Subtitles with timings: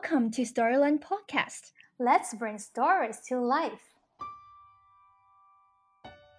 [0.00, 1.72] Welcome to Storyland Podcast.
[1.98, 3.82] Let's bring stories to life.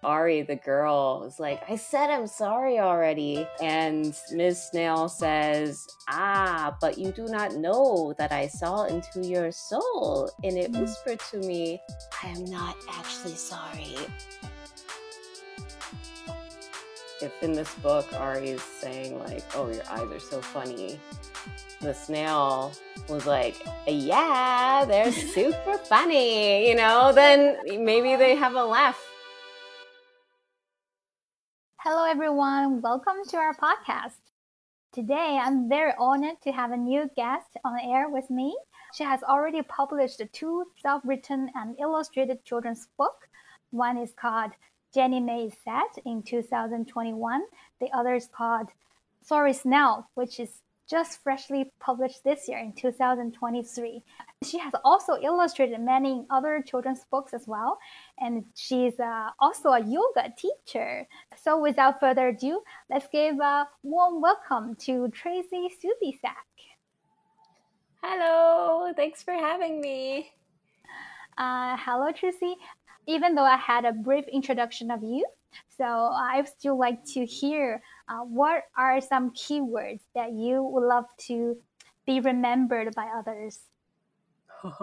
[0.02, 3.46] Ari, the girl, is like, I said I'm sorry already.
[3.60, 4.70] And Ms.
[4.70, 10.30] Snail says, Ah, but you do not know that I saw into your soul.
[10.42, 11.82] And it whispered to me,
[12.24, 13.94] I am not actually sorry.
[17.20, 20.98] If in this book Ari is saying, like, oh, your eyes are so funny,
[21.80, 22.72] the snail
[23.08, 29.00] was like, yeah, they're super funny, you know, then maybe they have a laugh
[31.82, 32.82] Hello, everyone.
[32.82, 34.20] Welcome to our podcast.
[34.92, 38.54] Today, I'm very honored to have a new guest on air with me.
[38.92, 43.28] She has already published two self written and illustrated children's books.
[43.70, 44.50] One is called
[44.94, 47.42] Jenny Mei Set in 2021.
[47.80, 48.68] The other is called
[49.22, 54.02] Sorry Snail, which is just freshly published this year in 2023.
[54.44, 57.78] She has also illustrated many other children's books as well,
[58.18, 61.06] and she's uh, also a yoga teacher.
[61.36, 66.50] So, without further ado, let's give a warm welcome to Tracy Subisak.
[68.02, 70.32] Hello, thanks for having me.
[71.38, 72.56] Uh, hello, Tracy.
[73.06, 75.24] Even though I had a brief introduction of you,
[75.76, 81.06] so I still like to hear uh, what are some keywords that you would love
[81.16, 81.56] to
[82.06, 83.60] be remembered by others?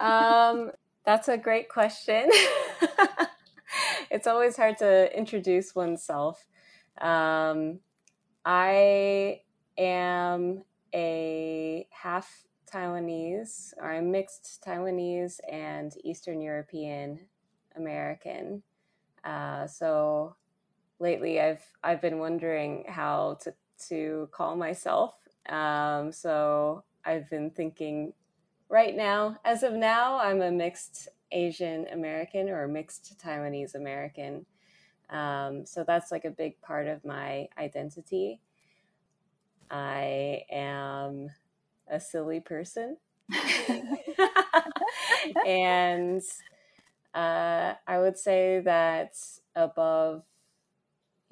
[0.00, 0.70] um,
[1.04, 2.30] that's a great question.
[4.10, 6.44] it's always hard to introduce oneself.
[7.00, 7.80] Um,
[8.44, 9.40] I
[9.76, 10.62] am
[10.94, 17.18] a half Taiwanese, or I'm mixed Taiwanese and Eastern European
[17.76, 18.62] American.
[19.24, 20.36] Uh, so
[21.02, 23.52] lately, I've I've been wondering how to
[23.88, 25.14] to call myself.
[25.48, 28.14] Um, so I've been thinking.
[28.70, 34.46] Right now, as of now, I'm a mixed Asian American or mixed Taiwanese American.
[35.10, 38.40] Um, so that's like a big part of my identity.
[39.70, 41.28] I am
[41.90, 42.96] a silly person.
[45.46, 46.22] and
[47.14, 49.14] uh, I would say that
[49.54, 50.22] above,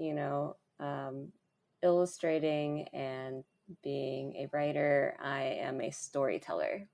[0.00, 1.28] you know, um,
[1.82, 3.44] illustrating and
[3.84, 6.88] being a writer, I am a storyteller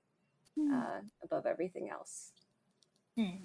[0.59, 0.71] mm.
[0.71, 2.31] uh, above everything else.
[3.17, 3.39] Mm.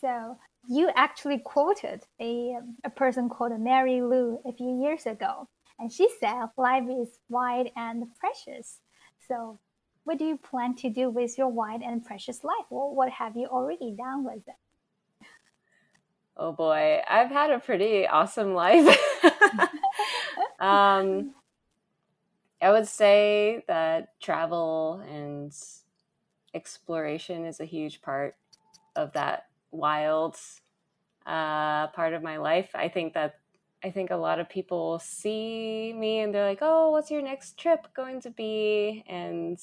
[0.00, 0.38] So
[0.68, 5.48] you actually quoted a, a person called Mary Oliver a few years ago,
[5.78, 8.78] and she said life is wide and precious.
[9.28, 9.58] So
[10.04, 12.66] what do you plan to do with your wide and precious life?
[12.70, 14.54] Well, what have you already done with it?
[16.42, 18.98] Oh boy, I've had a pretty awesome life.
[20.58, 21.34] um,
[22.62, 25.54] I would say that travel and
[26.54, 28.36] exploration is a huge part
[28.96, 30.38] of that wild
[31.26, 32.70] uh, part of my life.
[32.74, 33.34] I think that
[33.84, 37.58] I think a lot of people see me and they're like, "Oh, what's your next
[37.58, 39.58] trip going to be?" And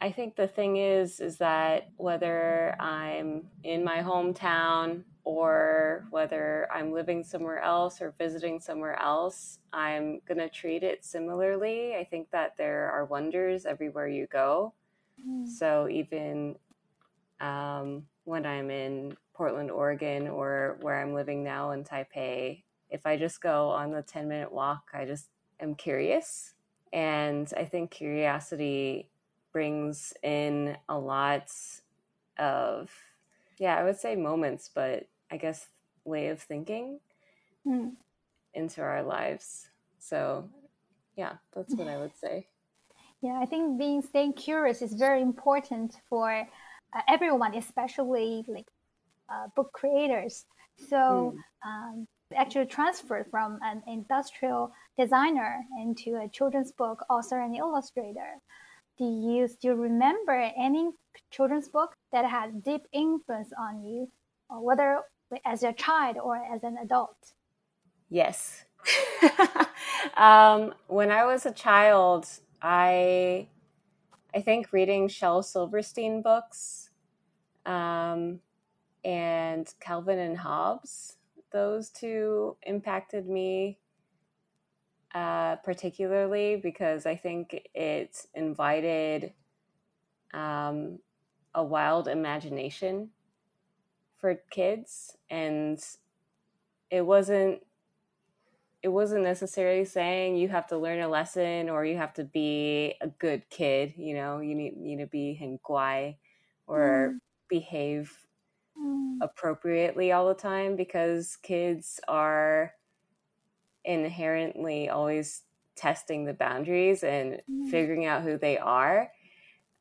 [0.00, 6.92] I think the thing is is that whether I'm in my hometown or whether I'm
[6.92, 11.96] living somewhere else or visiting somewhere else, I'm going to treat it similarly.
[11.96, 14.72] I think that there are wonders everywhere you go.
[15.26, 15.46] Mm.
[15.46, 16.56] So even
[17.40, 23.16] um, when I'm in Portland, Oregon, or where I'm living now in Taipei, if I
[23.16, 25.28] just go on the 10 minute walk, I just
[25.60, 26.54] am curious.
[26.92, 29.10] And I think curiosity
[29.52, 31.50] brings in a lot
[32.38, 32.90] of
[33.58, 35.66] yeah i would say moments but i guess
[36.04, 37.00] way of thinking
[37.66, 37.92] mm.
[38.54, 40.48] into our lives so
[41.16, 42.46] yeah that's what i would say
[43.20, 46.30] yeah i think being staying curious is very important for
[46.94, 48.66] uh, everyone especially like
[49.28, 50.46] uh, book creators
[50.88, 51.68] so mm.
[51.68, 52.06] um,
[52.36, 58.40] actually transferred from an industrial designer into a children's book author and illustrator
[58.98, 60.90] do you still remember any
[61.30, 64.10] children's book that had deep influence on you,
[64.50, 65.00] whether
[65.44, 67.16] as a child or as an adult?
[68.10, 68.64] Yes.
[70.16, 72.26] um, when I was a child,
[72.60, 73.48] I
[74.34, 76.90] I think reading Shel Silverstein books
[77.64, 78.40] um,
[79.04, 81.16] and Calvin and Hobbes,
[81.52, 83.78] those two impacted me
[85.14, 89.34] uh, particularly because I think it invited
[90.34, 91.00] um,
[91.54, 93.10] a wild imagination
[94.16, 95.78] for kids, and
[96.90, 97.62] it wasn't
[98.82, 102.94] it wasn't necessarily saying you have to learn a lesson or you have to be
[103.00, 103.94] a good kid.
[103.96, 106.16] You know, you need need to be 很乖
[106.66, 107.20] or Mm.
[107.48, 108.12] behave
[108.78, 109.20] Mm.
[109.20, 112.74] appropriately all the time because kids are
[113.88, 115.42] inherently always
[115.76, 117.70] testing the boundaries and Mm.
[117.70, 119.10] figuring out who they are.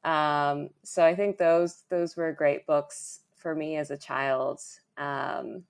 [0.03, 4.61] Um, so I think those those were great books for me as a child.
[4.97, 5.65] Um,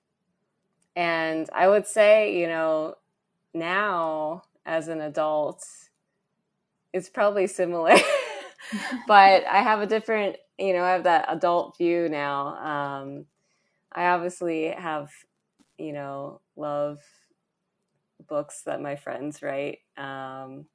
[0.96, 2.96] and I would say, you know,
[3.54, 5.66] now as an adult,
[6.94, 7.96] it's probably similar,
[9.08, 12.48] but I have a different, you know, I have that adult view now.
[12.58, 13.26] Um,
[13.94, 15.12] I obviously have,
[15.80, 17.00] you know, love
[18.28, 20.66] books that my friends write, um,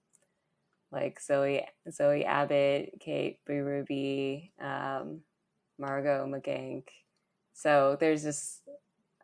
[0.90, 5.20] like Zoe Zoe Abbott, Kate Ruby, um,
[5.78, 6.84] Margot McGank.
[7.54, 8.60] So there's this.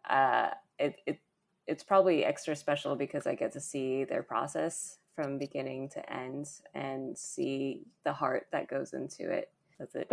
[0.08, 0.48] Uh,
[0.78, 1.20] it, it
[1.66, 6.48] it's probably extra special because I get to see their process from beginning to end
[6.74, 9.50] and see the heart that goes into it.
[9.78, 10.08] That's it.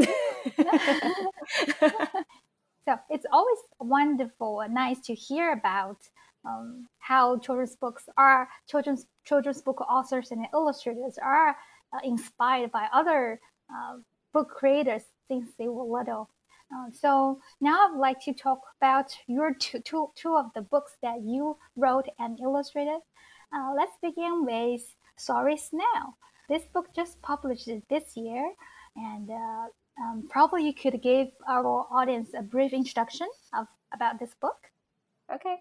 [2.86, 5.98] so it's always wonderful and nice to hear about
[6.46, 11.50] um, how children's books are children's children's book authors and illustrators are
[11.94, 13.40] uh, inspired by other
[13.74, 13.98] uh,
[14.34, 16.30] book creators since they were little.
[16.74, 20.98] Uh, so now I'd like to talk about your two, two, two of the books
[21.02, 23.00] that you wrote and illustrated.
[23.56, 24.82] Uh, let's begin with
[25.18, 26.18] Sorry Snail.
[26.50, 28.52] This book just published this year,
[28.96, 29.68] and uh,
[30.02, 33.28] um, probably you could give our audience a brief introduction
[33.58, 34.58] of about this book.
[35.34, 35.58] Okay.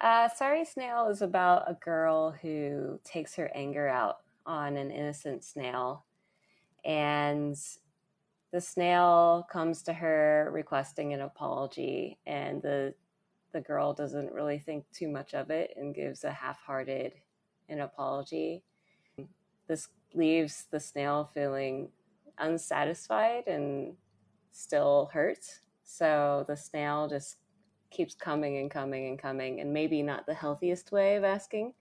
[0.00, 5.42] Uh, Sorry Snail is about a girl who takes her anger out on an innocent
[5.42, 6.04] snail.
[6.84, 7.56] And
[8.52, 12.94] the snail comes to her requesting an apology, and the
[13.52, 17.14] the girl doesn't really think too much of it and gives a half-hearted
[17.70, 18.62] an apology.
[19.66, 21.88] This leaves the snail feeling
[22.38, 23.94] unsatisfied and
[24.52, 25.60] still hurt.
[25.82, 27.38] So the snail just
[27.90, 31.72] keeps coming and coming and coming, and maybe not the healthiest way of asking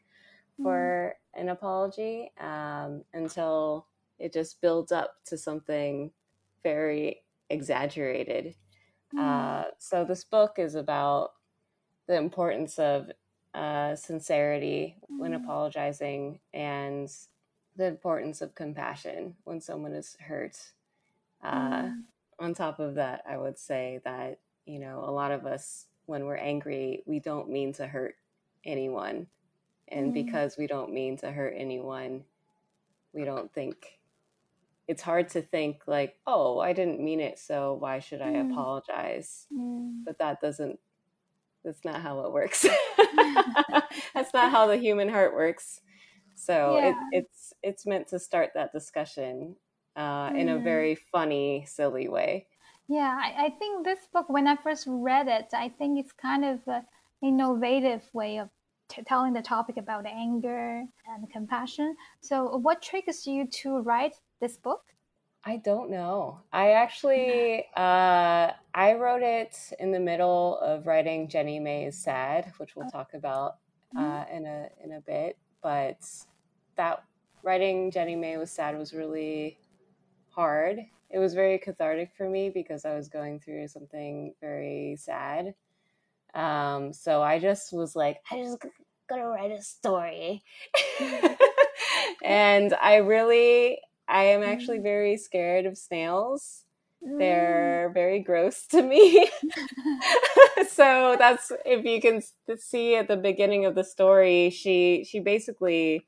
[0.62, 1.42] for mm.
[1.42, 3.86] an apology um, until
[4.20, 6.12] it just builds up to something
[6.64, 8.56] very exaggerated.
[9.16, 9.20] Mm.
[9.20, 11.34] Uh, so this book is about
[12.08, 13.12] the importance of
[13.54, 15.20] uh, sincerity mm.
[15.20, 17.10] when apologizing and
[17.76, 20.58] the importance of compassion when someone is hurt.
[21.44, 21.90] Uh,
[22.40, 26.26] on top of that, I would say that, you know, a lot of us, when
[26.26, 28.16] we're angry, we don't mean to hurt
[28.66, 29.28] anyone.
[29.90, 32.26] And because we don't mean to hurt anyone,
[33.14, 34.00] we don't think
[34.88, 38.52] it's hard to think like, oh, I didn't mean it, so why should I Mm.
[38.52, 39.48] apologize?
[39.54, 40.04] Mm.
[40.06, 40.80] But that doesn't
[41.64, 42.66] that's not how it works.
[44.14, 45.82] that's not how the human heart works.
[46.36, 49.58] So it, it's it's meant to start that discussion
[49.96, 50.64] uh, in a Mm.
[50.64, 52.48] very funny, silly way.
[52.88, 56.46] Yeah, I, I think this book, when I first read it, I think it's kind
[56.46, 56.84] of an
[57.22, 58.50] innovative way of
[58.88, 61.96] t- telling the topic about anger and compassion.
[62.22, 64.84] So, what triggers you to write this book?
[65.44, 66.42] I don't know.
[66.52, 72.52] I actually uh, I wrote it in the middle of writing Jenny Mei is sad,
[72.58, 73.58] which we'll talk about
[73.98, 75.38] uh, in a in a bit.
[75.62, 76.00] But
[76.76, 77.04] that
[77.44, 79.58] writing Jenny Mei was sad was really
[80.30, 80.80] hard.
[81.10, 85.56] It was very cathartic for me because I was going through something very sad.
[86.34, 88.70] Um, so I just was like, I just g-
[89.10, 90.44] gotta write a story,
[92.24, 96.64] and I really, I am actually very scared of snails.
[97.02, 99.30] They're very gross to me.
[100.70, 102.22] so that's if you can
[102.58, 106.06] see at the beginning of the story, she she basically,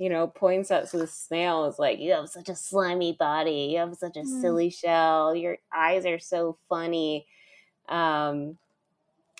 [0.00, 3.70] you know, points out to the snail is like, "You have such a slimy body.
[3.72, 4.26] You have such a Mm.
[4.42, 5.36] silly shell.
[5.36, 7.28] Your eyes are so funny."
[7.88, 8.58] Um,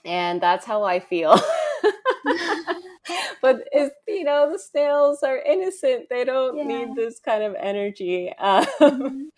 [0.04, 1.36] and that's how I feel.
[3.42, 6.64] but it's you know the snails are innocent; they don't Yeah.
[6.64, 8.32] need this kind of energy.
[8.40, 9.30] Um, Mhm.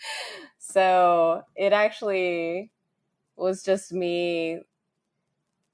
[0.58, 2.70] so it actually
[3.36, 4.60] was just me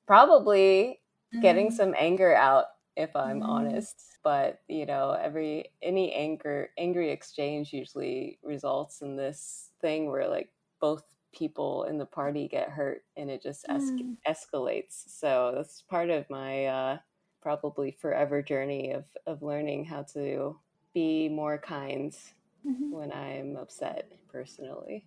[0.06, 1.00] probably
[1.42, 1.72] getting Mhm.
[1.72, 2.64] some anger out
[2.98, 3.44] if i'm Mm.
[3.44, 10.28] honest but you know every any anger angry exchange usually results in this thing where
[10.28, 14.16] like both people in the party get hurt and it just es- Mm.
[14.28, 16.98] escalates so that's part of my uh
[17.42, 20.60] probably forever journey of of learning how to
[20.94, 22.16] be more kind
[22.64, 22.90] Mhm.
[22.90, 25.06] when i'm upset personally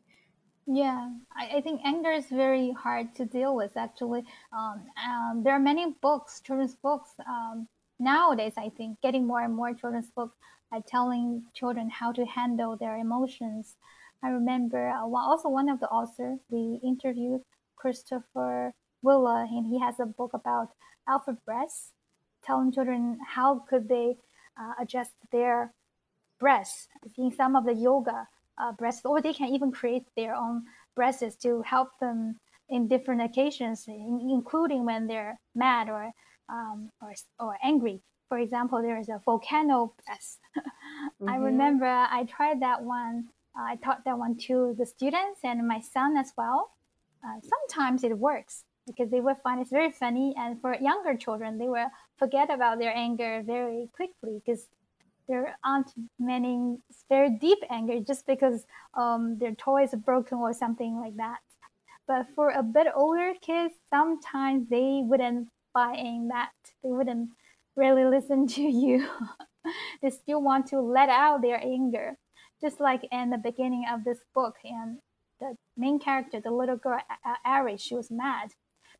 [0.67, 3.75] Yeah, I, I think anger is very hard to deal with.
[3.77, 7.67] Actually, um, um, there are many books, children's books, um,
[8.01, 10.35] nowadays I think getting more and more children's books
[10.71, 13.75] are telling children how to handle their emotions.
[14.23, 17.41] I remember uh, also one of the authors we interviewed,
[17.75, 20.69] Christopher Willard, and he has a book about
[21.07, 21.91] Alphabreaths,
[22.43, 24.17] telling children how could they
[24.59, 25.73] uh, adjust their
[26.39, 28.27] breaths in some of the yoga
[28.57, 30.63] uh, breaths, or they can even create their own
[30.95, 32.39] breaths to help them
[32.69, 36.11] in different occasions, including when they're mad or
[36.51, 38.01] um, or, or angry.
[38.29, 41.29] For example, there is a volcano mm-hmm.
[41.29, 43.29] I remember I tried that one.
[43.57, 46.71] Uh, I taught that one to the students and my son as well.
[47.23, 51.57] Uh, sometimes it works because they will find it's very funny, and for younger children,
[51.57, 54.67] they will forget about their anger very quickly because
[55.27, 56.77] there aren't many
[57.07, 58.65] very deep anger just because
[58.95, 61.39] um, their toy is broken or something like that.
[62.07, 66.51] But for a bit older kids, sometimes they wouldn't buy in that.
[66.83, 67.29] They wouldn't
[67.75, 69.07] really listen to you.
[70.01, 72.17] they still want to let out their anger.
[72.61, 74.99] Just like in the beginning of this book, and
[75.39, 76.99] the main character, the little girl,
[77.43, 78.51] Ari, she was mad.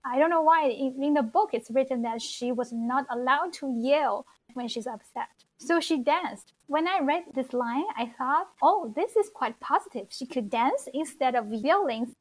[0.03, 3.71] I don't know why in the book it's written that she was not allowed to
[3.79, 4.25] yell
[4.55, 5.29] when she's upset.
[5.59, 6.53] So she danced.
[6.65, 10.07] When I read this line, I thought, oh, this is quite positive.
[10.09, 12.15] She could dance instead of yelling,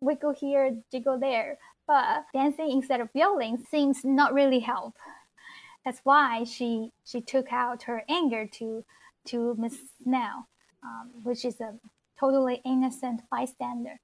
[0.00, 1.58] wiggle here, jiggle there.
[1.86, 4.94] But dancing instead of yelling seems not really help.
[5.84, 8.84] That's why she she took out her anger to
[9.28, 10.48] to Miss Snail,
[10.82, 11.74] um, which is a
[12.18, 14.00] totally innocent bystander.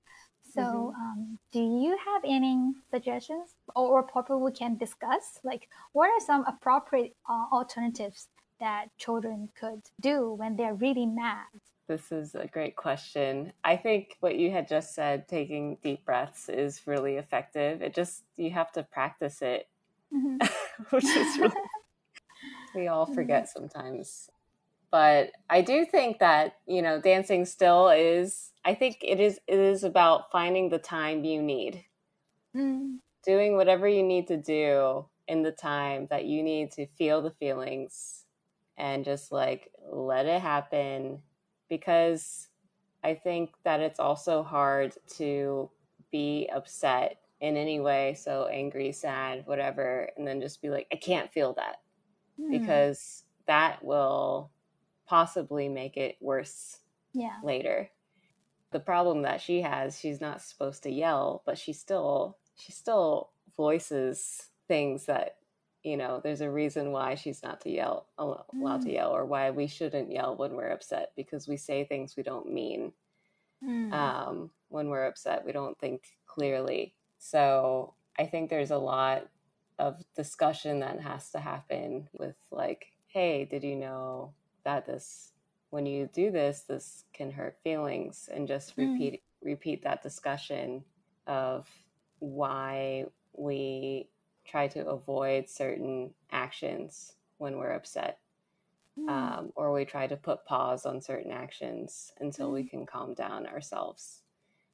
[0.54, 1.00] So, mm-hmm.
[1.02, 5.40] um, do you have any suggestions or, or topic we can discuss?
[5.42, 8.28] Like, what are some appropriate uh, alternatives
[8.64, 11.44] that children could do when they're really mad?
[11.87, 13.52] This is a great question.
[13.62, 17.83] I think what you had just said, taking deep breaths, is really effective.
[17.83, 19.68] It just, you have to practice it,
[20.12, 20.38] mm-hmm.
[20.90, 21.54] which is really,
[22.75, 23.14] we all mm-hmm.
[23.14, 23.68] forget mm-hmm.
[23.68, 24.30] sometimes.
[24.90, 29.59] But I do think that, you know, dancing still is, I think it is, it
[29.59, 31.85] is about finding the time you need,
[32.56, 32.97] mm.
[33.26, 37.33] doing whatever you need to do in the time that you need to feel the
[37.33, 38.24] feelings
[38.76, 41.21] and just like let it happen
[41.69, 42.49] because
[43.02, 45.71] I think that it's also hard to
[46.11, 50.97] be upset in any way, so angry, sad, whatever, and then just be like, I
[50.97, 51.81] can't feel that
[52.40, 52.50] mm.
[52.50, 54.50] because that will
[55.07, 56.78] possibly make it worse
[57.12, 57.37] yeah.
[57.43, 57.90] later.
[58.73, 63.31] The problem that she has, she's not supposed to yell, but she still she still
[63.57, 65.37] voices things that
[65.85, 68.83] you know there's a reason why she's not to yell allowed mm.
[68.83, 72.23] to yell or why we shouldn't yell when we're upset because we say things we
[72.23, 72.93] don't mean
[73.62, 73.93] mm.
[73.93, 79.29] um, when we're upset we don't think clearly so i think there's a lot
[79.79, 84.33] of discussion that has to happen with like hey did you know
[84.64, 85.33] that this
[85.71, 88.91] when you do this this can hurt feelings and just mm.
[88.91, 90.83] repeat repeat that discussion
[91.26, 91.69] of
[92.21, 93.05] why
[93.37, 94.09] we
[94.46, 98.18] try to avoid certain actions when we're upset.
[98.98, 99.08] Mm.
[99.08, 102.54] Um, or we try to put pause on certain actions until mm.
[102.54, 104.20] we can calm down ourselves.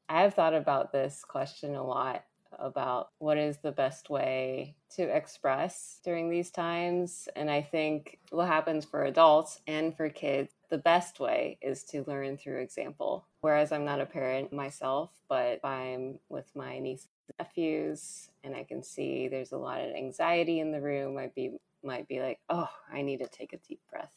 [0.09, 2.25] I have thought about this question a lot
[2.59, 7.29] about what is the best way to express during these times.
[7.37, 12.05] And I think what happens for adults and for kids, the best way is to
[12.07, 13.27] learn through example.
[13.41, 17.09] Whereas I'm not a parent myself, but I'm with my niece
[17.39, 21.53] nephews and I can see there's a lot of anxiety in the room, might be
[21.83, 24.15] might be like, oh, I need to take a deep breath.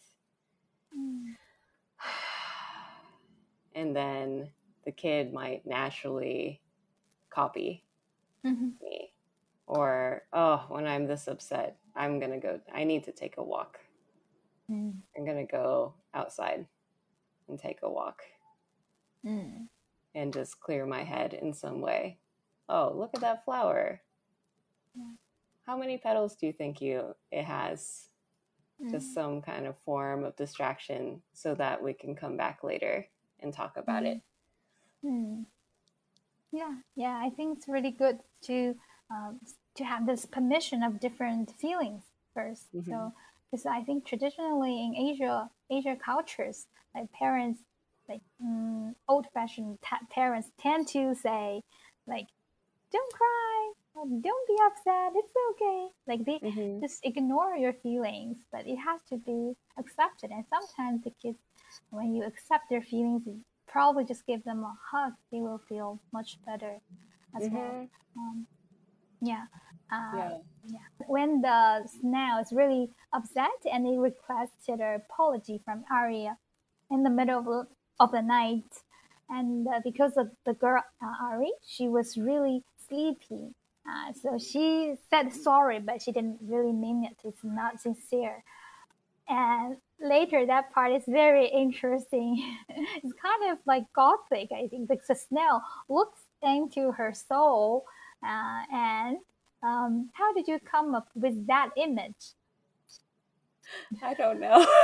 [0.96, 1.36] Mm.
[3.76, 4.50] and then
[4.86, 6.62] the kid might naturally
[7.30, 7.84] copy
[8.46, 8.70] mm-hmm.
[8.82, 9.14] me.
[9.66, 13.80] Or, oh, when I'm this upset, I'm gonna go I need to take a walk.
[14.70, 14.94] Mm.
[15.18, 16.66] I'm gonna go outside
[17.48, 18.22] and take a walk.
[19.26, 19.68] Mm.
[20.16, 22.20] And just clear my head in some way
[22.70, 24.02] oh, look at that flower.
[24.96, 25.12] Yeah.
[25.66, 28.08] How many petals do you think you it has?
[28.84, 28.92] Mm.
[28.92, 33.08] Just some kind of form of distraction so that we can come back later
[33.40, 34.08] and talk about mm.
[34.08, 34.22] it.
[35.06, 35.46] Mm.
[36.52, 38.76] Yeah, yeah, I think it's really good to
[39.10, 39.40] um,
[39.76, 42.04] to have this permission of different feelings
[42.38, 42.92] 1st mm-hmm.
[42.92, 43.14] So,
[43.54, 47.60] because I think traditionally in Asia, Asia cultures, like parents,
[48.10, 51.62] like mm, old-fashioned ta- parents tend to say,
[52.08, 52.26] like
[52.92, 56.82] don't cry don't be upset it's okay like they mm-hmm.
[56.82, 61.38] just ignore your feelings but it has to be accepted and sometimes the kids
[61.92, 66.00] when you accept their feelings you probably just give them a hug they will feel
[66.12, 66.80] much better
[67.36, 67.56] as mm-hmm.
[67.56, 68.48] well um,
[69.24, 69.46] Yeah.
[69.92, 70.38] Uh, yeah.
[70.68, 71.06] yeah.
[71.08, 76.30] When the snail is really upset and it requested an apology from Ari
[76.92, 77.68] in the middle of,
[78.00, 78.84] of the night,
[79.30, 83.54] and uh, because of the girl uh, Ari, she was really sleepy.
[83.88, 87.18] Uh, so she said sorry, but she didn't really mean it.
[87.28, 88.44] It's not sincere.
[89.28, 92.58] And later, that part is very interesting.
[92.70, 97.86] it's kind of like gothic, I think, because the snail looks into her soul.
[98.26, 99.18] Uh, and
[99.62, 102.34] um, how did you come up with that image?
[104.02, 104.66] I don't know.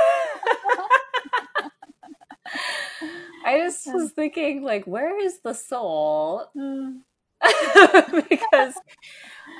[3.44, 6.46] I just was thinking, like, where is the soul?
[6.56, 7.00] Mm.
[8.28, 8.74] because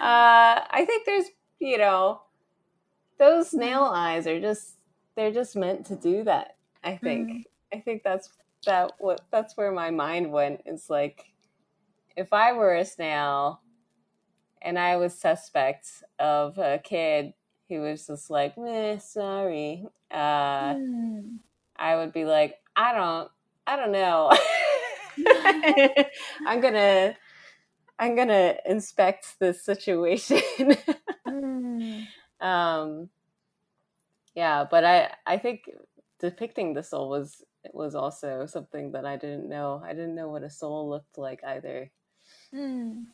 [0.00, 1.26] uh, I think there's,
[1.58, 2.20] you know,
[3.18, 3.94] those snail mm.
[3.94, 4.76] eyes are just
[5.16, 6.56] they're just meant to do that.
[6.82, 7.30] I think.
[7.30, 7.42] Mm.
[7.72, 8.30] I think that's
[8.66, 10.62] that what that's where my mind went.
[10.66, 11.24] It's like
[12.16, 13.60] if I were a snail
[14.62, 15.88] and I was suspect
[16.18, 17.34] of a kid
[17.68, 21.38] who was just like, "Meh, sorry," uh, mm.
[21.76, 23.30] I would be like, "I don't,
[23.66, 24.30] I don't know.
[26.46, 27.16] I'm gonna,
[27.98, 30.40] I'm gonna inspect this situation."
[31.28, 32.06] mm.
[32.40, 33.08] um,
[34.34, 35.70] yeah, but I, I think
[36.18, 39.82] depicting the soul was was also something that I didn't know.
[39.84, 41.90] I didn't know what a soul looked like either.
[42.54, 43.04] Mm.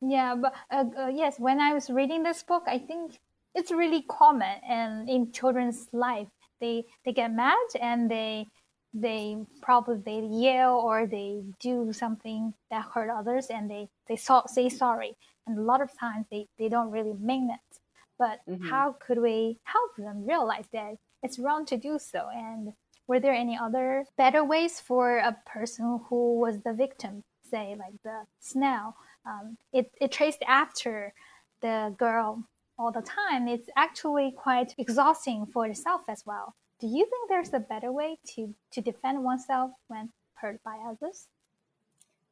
[0.00, 3.18] Yeah, but uh, uh, yes, when I was reading this book, I think
[3.54, 6.28] it's really common and in children's life.
[6.60, 8.46] They they get mad and they
[8.92, 14.42] they probably they yell or they do something that hurt others and they they so,
[14.46, 15.16] say sorry.
[15.46, 17.78] And a lot of times they, they don't really mean it.
[18.18, 18.68] But mm-hmm.
[18.68, 22.28] how could we help them realize that it's wrong to do so?
[22.34, 22.72] And
[23.06, 27.94] were there any other better ways for a person who was the victim, say like
[28.02, 28.96] the snail?
[29.26, 31.12] Um, it, it traced after
[31.60, 32.44] the girl
[32.78, 33.48] all the time.
[33.48, 36.54] It's actually quite exhausting for itself as well.
[36.80, 41.28] Do you think there's a better way to, to defend oneself when hurt by others?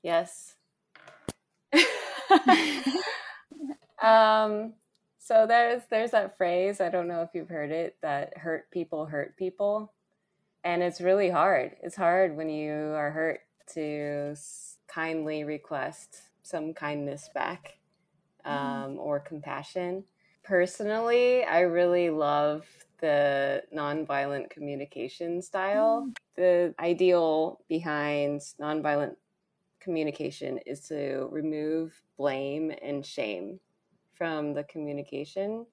[0.03, 0.57] Yes.
[4.03, 4.75] um,
[5.19, 9.07] so there's there's that phrase, I don't know if you've heard it, that hurt people
[9.07, 9.95] hurt people.
[10.63, 11.77] And it's really hard.
[11.83, 13.41] It's hard when you are hurt
[13.73, 14.37] to
[14.87, 17.79] kindly request some kindness back
[18.47, 18.57] mm-hmm.
[18.57, 19.01] um, mm-hmm.
[19.01, 20.05] or compassion.
[20.45, 22.67] Personally, I really love
[23.01, 26.03] the nonviolent communication style.
[26.03, 26.11] Mm-hmm.
[26.37, 29.17] The ideal behind nonviolent
[29.81, 33.59] communication is to remove blame and shame
[34.15, 35.67] from the communication.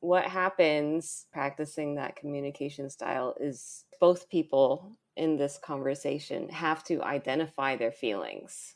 [0.00, 7.76] What happens practicing that communication style is both people in this conversation have to identify
[7.76, 8.74] their feelings.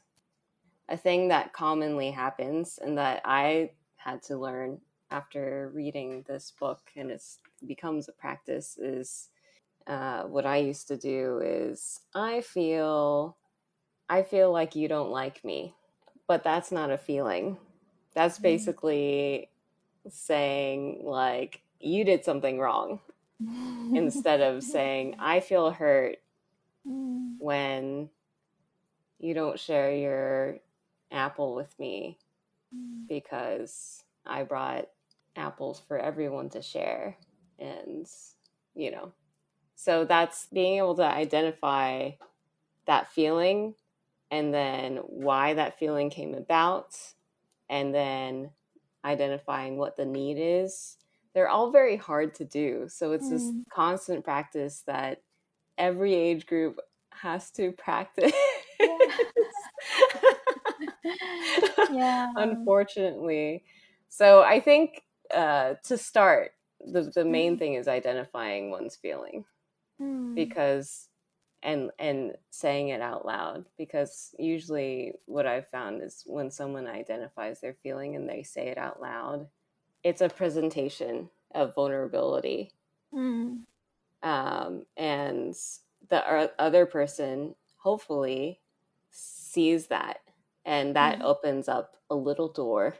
[0.88, 6.80] A thing that commonly happens and that I had to learn after reading this book
[6.96, 7.22] and it
[7.66, 9.28] becomes a practice is
[9.86, 13.36] uh, what I used to do is I feel
[14.10, 15.74] I feel like you don't like me,
[16.26, 17.58] but that's not a feeling.
[18.14, 18.42] That's mm-hmm.
[18.42, 19.50] basically
[20.08, 23.00] saying like you did something wrong
[23.94, 26.16] instead of saying I feel hurt
[26.86, 27.34] mm.
[27.38, 28.10] when
[29.18, 30.58] you don't share your
[31.10, 32.18] apple with me
[33.08, 34.88] because I brought
[35.36, 37.16] apples for everyone to share
[37.58, 38.06] and
[38.74, 39.12] you know.
[39.74, 42.10] So that's being able to identify
[42.86, 43.74] that feeling
[44.30, 46.96] and then why that feeling came about
[47.70, 48.50] and then
[49.04, 50.96] identifying what the need is.
[51.34, 52.86] They're all very hard to do.
[52.88, 53.30] So it's mm.
[53.30, 55.22] this constant practice that
[55.76, 58.32] every age group has to practice.
[58.80, 58.98] Yeah,
[61.92, 62.30] yeah.
[62.36, 63.64] unfortunately
[64.08, 65.02] so i think
[65.34, 67.58] uh, to start the, the main mm.
[67.58, 69.44] thing is identifying one's feeling
[70.00, 70.34] mm.
[70.34, 71.08] because
[71.62, 77.60] and and saying it out loud because usually what i've found is when someone identifies
[77.60, 79.46] their feeling and they say it out loud
[80.04, 82.72] it's a presentation of vulnerability
[83.12, 83.58] mm.
[84.22, 85.54] um, and
[86.08, 88.60] the other person hopefully
[89.10, 90.18] sees that
[90.68, 91.24] and that mm.
[91.24, 92.94] opens up a little door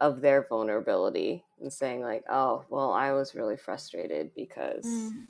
[0.00, 5.26] of their vulnerability and saying like oh well i was really frustrated because mm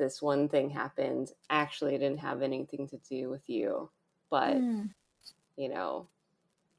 [0.00, 3.88] this one thing happened actually didn't have anything to do with you
[4.30, 4.88] but mm.
[5.56, 6.08] you know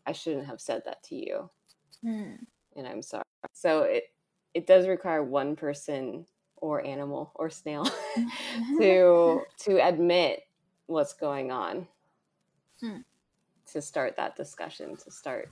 [0.08, 1.50] i shouldn't have said that to you
[2.04, 2.36] mm.
[2.76, 4.06] and i'm sorry so it
[4.56, 6.26] it does require one person
[6.58, 7.88] or animal or snail
[8.80, 10.42] to to admit
[10.88, 11.88] what's going on
[12.84, 13.04] mm.
[13.72, 15.50] To start that discussion to start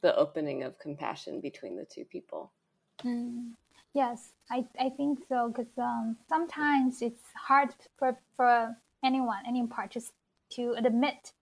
[0.00, 2.52] the opening of compassion between the two people.
[3.04, 3.52] Mm.
[3.92, 9.92] Yes, I, I think so because um, sometimes it's hard for, for anyone, any part,
[9.92, 10.12] just
[10.50, 11.32] to admit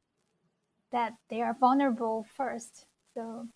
[0.91, 2.85] that they are vulnerable first.
[3.15, 3.49] So,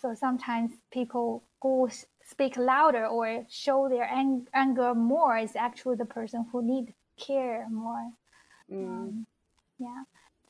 [0.00, 1.88] so sometimes people who
[2.24, 7.66] speak louder or show their ang- anger more is actually the person who need care
[7.70, 8.10] more.
[8.70, 8.86] Mm.
[8.86, 9.26] Um,
[9.78, 10.02] yeah.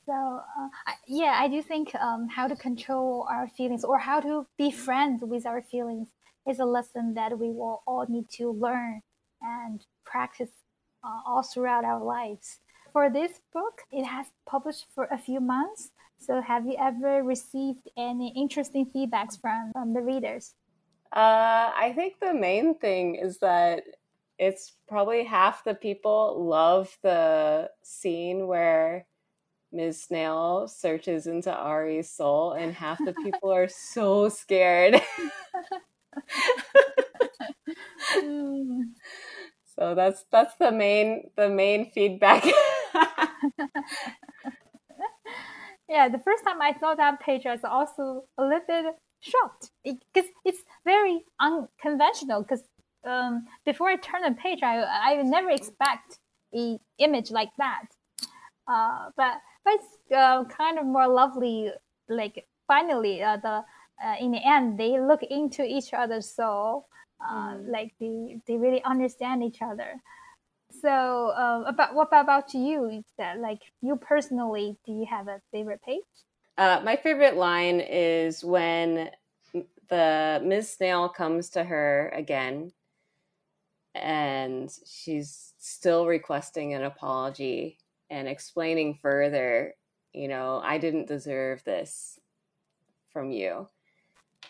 [0.07, 4.47] So uh, yeah, I do think um, how to control our feelings or how to
[4.57, 6.09] be friends with our feelings
[6.49, 9.03] is a lesson that we will all need to learn
[9.43, 10.51] and practice
[11.03, 12.61] uh, all throughout our lives.
[12.93, 15.91] For this book, it has published for a few months.
[16.19, 20.55] So, have you ever received any interesting feedbacks from, from the readers?
[21.13, 23.83] Uh, I think the main thing is that
[24.39, 29.05] it's probably half the people love the scene where
[29.77, 30.05] Ms.
[30.05, 35.01] Snail searches into Ari's soul, and half the people are so scared.
[39.77, 42.45] so that's that's the main the main feedback.
[45.89, 49.71] yeah, the first time I saw that page, I was also a little bit shocked
[49.85, 52.43] because it, it's very unconventional.
[52.43, 52.63] Because
[53.05, 56.19] um, before I turn the page, I I never expect
[56.55, 57.85] a image like that.
[58.69, 59.35] Uh, but
[59.67, 61.73] but it's uh, kind of more lovely.
[62.09, 63.65] Like finally, uh, the
[64.05, 66.87] uh, in the end they look into each other's soul
[67.21, 67.69] mm.
[67.71, 70.01] like they they really understand each other
[70.83, 75.81] so uh, about what about you that like you personally do you have a favorite
[75.83, 76.03] page
[76.59, 79.11] uh, my favorite line is when
[79.89, 82.71] the ms snail comes to her again
[83.95, 87.79] and she's still requesting an apology
[88.11, 89.75] and explaining further
[90.13, 92.21] you know i didn't deserve this
[93.13, 93.67] from you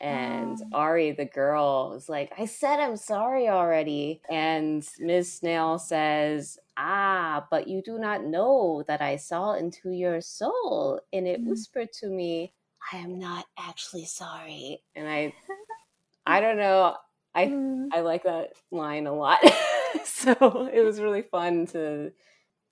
[0.01, 0.77] and oh.
[0.77, 4.21] Ari, the girl, is like, I said I'm sorry already.
[4.31, 5.33] And Ms.
[5.33, 11.01] Snail says, Ah, but you do not know that I saw into your soul.
[11.13, 11.49] And it mm.
[11.49, 12.53] whispered to me,
[12.93, 14.83] I am not actually sorry.
[14.95, 15.33] And I
[16.27, 16.97] I don't know.
[17.35, 17.89] I mm.
[17.93, 19.39] I like that line a lot.
[20.05, 22.13] so it was really fun to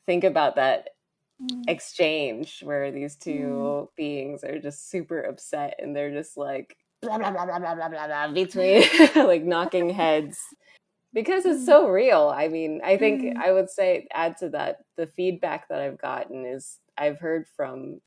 [0.07, 0.91] think about that
[1.43, 1.63] mm.
[1.69, 3.89] exchange where these two mm.
[3.97, 7.89] beings are just super upset and they're just like blah blah blah blah blah blah
[7.89, 8.83] blah, blah between
[9.17, 10.39] like knocking heads
[11.13, 12.33] because it's so real.
[12.35, 13.37] I mean, I think mm.
[13.37, 18.01] I would say add to that the feedback that I've gotten is I've heard from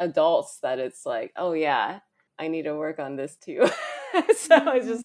[0.00, 2.00] adults that it's like, oh yeah,
[2.38, 3.66] I need to work on this too.
[4.36, 4.76] so mm.
[4.76, 5.04] it's just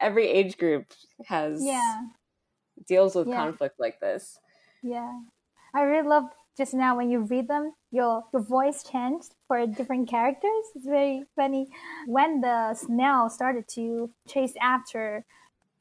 [0.00, 0.86] every age group
[1.26, 2.00] has yeah
[2.86, 3.36] deals with yeah.
[3.36, 4.38] conflict like this.
[4.82, 5.12] Yeah.
[5.74, 6.24] I really love
[6.56, 10.64] just now when you read them, your your voice changed for different characters.
[10.74, 11.68] It's very funny.
[12.06, 15.24] When the snail started to chase after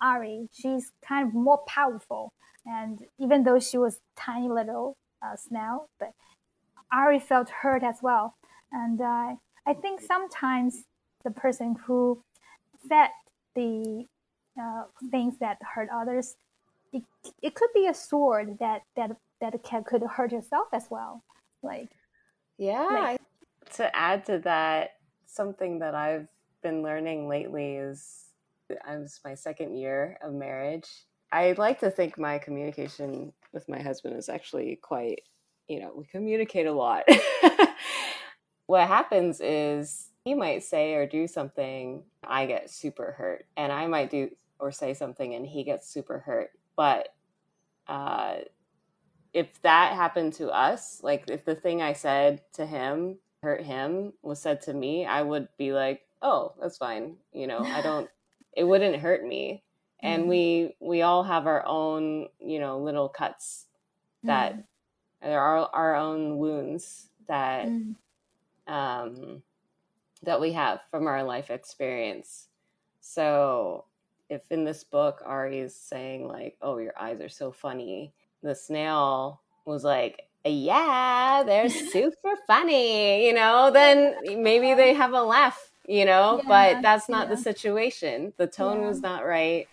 [0.02, 2.32] Ari, she's kind of more powerful,
[2.66, 6.14] and even though she was tiny little uh, snail, but
[6.92, 8.36] Ari felt hurt as well.
[8.72, 10.84] And uh, I think sometimes
[11.24, 12.24] the person who
[12.88, 13.10] said
[13.56, 14.06] the
[14.60, 16.36] uh, things that hurt others,
[16.94, 17.04] it,
[17.42, 21.24] it could be a sword that that that can, could hurt yourself as well.
[21.64, 21.90] Like,
[22.58, 22.86] yeah.
[22.86, 23.22] Like,
[23.76, 26.28] to add to that, something that I've
[26.62, 28.26] been learning lately is
[28.86, 30.88] I'm my second year of marriage.
[31.32, 35.22] I like to think my communication with my husband is actually quite,
[35.68, 37.04] you know, we communicate a lot.
[38.66, 43.88] what happens is he might say or do something, I get super hurt, and I
[43.88, 46.52] might do or say something and he gets super hurt.
[46.76, 47.10] But
[47.88, 48.36] uh,
[49.34, 54.14] if that happened to us, like if the thing I said to him hurt him
[54.22, 58.10] was said to me, I would be like, "Oh, that's fine." You know, I don't
[58.56, 59.64] it wouldn't hurt me.
[60.02, 60.28] And mm.
[60.28, 63.66] we we all have our own, you know, little cuts
[64.24, 64.64] that mm.
[65.22, 67.96] there are our own wounds that mm.
[68.68, 69.44] um
[70.24, 72.48] that we have from our life experience.
[73.02, 73.86] So
[74.30, 78.56] if in this book Ari is saying like, "Oh, your eyes are so funny," the
[78.56, 85.72] snail was like, yeah, they're super funny, you know, then maybe they have a laugh,
[85.88, 87.36] you know, yeah, but that's not yeah.
[87.36, 88.34] the situation.
[88.38, 88.88] The tone yeah.
[88.88, 89.68] was not right.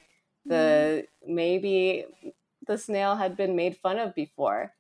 [0.45, 1.35] The mm.
[1.35, 2.05] maybe
[2.67, 4.73] the snail had been made fun of before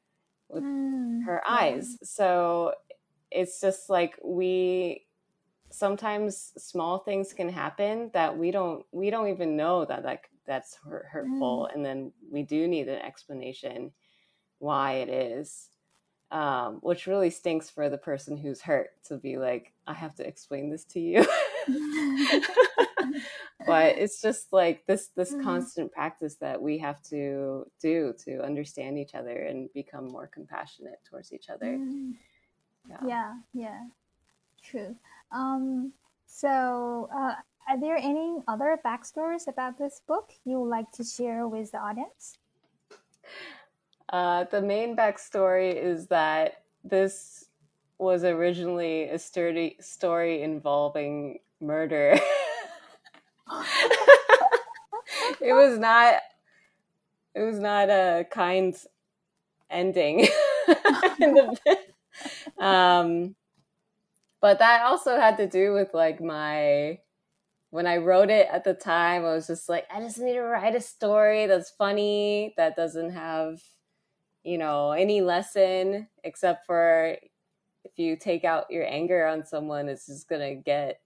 [0.49, 1.25] with mm.
[1.25, 1.99] her eyes.
[2.03, 2.75] So
[3.31, 5.03] it's just like we
[5.70, 10.78] sometimes small things can happen that we don't we don't even know that like that's
[10.85, 11.74] hurtful mm.
[11.74, 13.90] and then we do need an explanation
[14.59, 15.68] why it is
[16.32, 20.26] um, which really stinks for the person who's hurt to be like i have to
[20.26, 21.24] explain this to you
[23.66, 25.42] but it's just like this this Mm.
[25.42, 30.98] constant practice that we have to do to understand each other and become more compassionate
[31.09, 31.78] towards each other.
[31.78, 32.14] Mm.
[32.88, 32.98] Yeah.
[33.04, 33.80] Yeah, yeah,
[34.62, 34.94] true.
[35.32, 35.92] Um,
[36.26, 37.35] so, uh,
[37.68, 41.79] are there any other backstories about this book you would like to share with the
[41.79, 42.38] audience?
[44.09, 47.46] Uh, the main backstory is that this
[47.98, 52.16] was originally a sturdy story involving murder.
[55.40, 56.22] it was not.
[57.35, 58.76] It was not a kind
[59.70, 60.20] ending.
[61.18, 61.79] in the-
[62.64, 63.35] um,
[64.40, 66.98] but that also had to do with like my
[67.76, 70.42] when I wrote it at the time, I was just like, I just need to
[70.42, 73.62] write a story that's funny, that doesn't have,
[74.44, 77.18] you know, any lesson except for
[77.84, 81.02] if you take out your anger on someone, it's just gonna get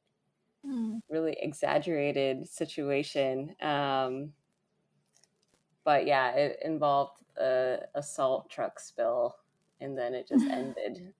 [0.65, 1.01] Mm.
[1.09, 3.55] really exaggerated situation.
[3.61, 4.35] Um,
[5.85, 9.37] but yeah, it involved a, a salt truck spill,
[9.81, 11.15] and then it just ended.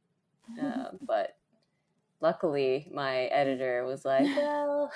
[0.61, 1.39] Uh, but
[2.21, 4.93] luckily, my editor was like, "Well,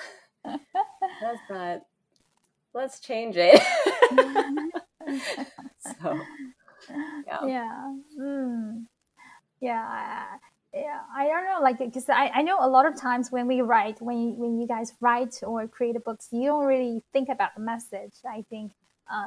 [1.21, 1.81] that's not.
[2.73, 3.61] Let's change it."
[6.01, 6.19] so
[7.27, 7.45] yeah.
[7.45, 8.83] yeah mm.
[9.61, 10.37] yeah I-
[10.73, 13.61] yeah i don't know like because I, I know a lot of times when we
[13.61, 17.55] write when you, when you guys write or create books you don't really think about
[17.55, 18.71] the message i think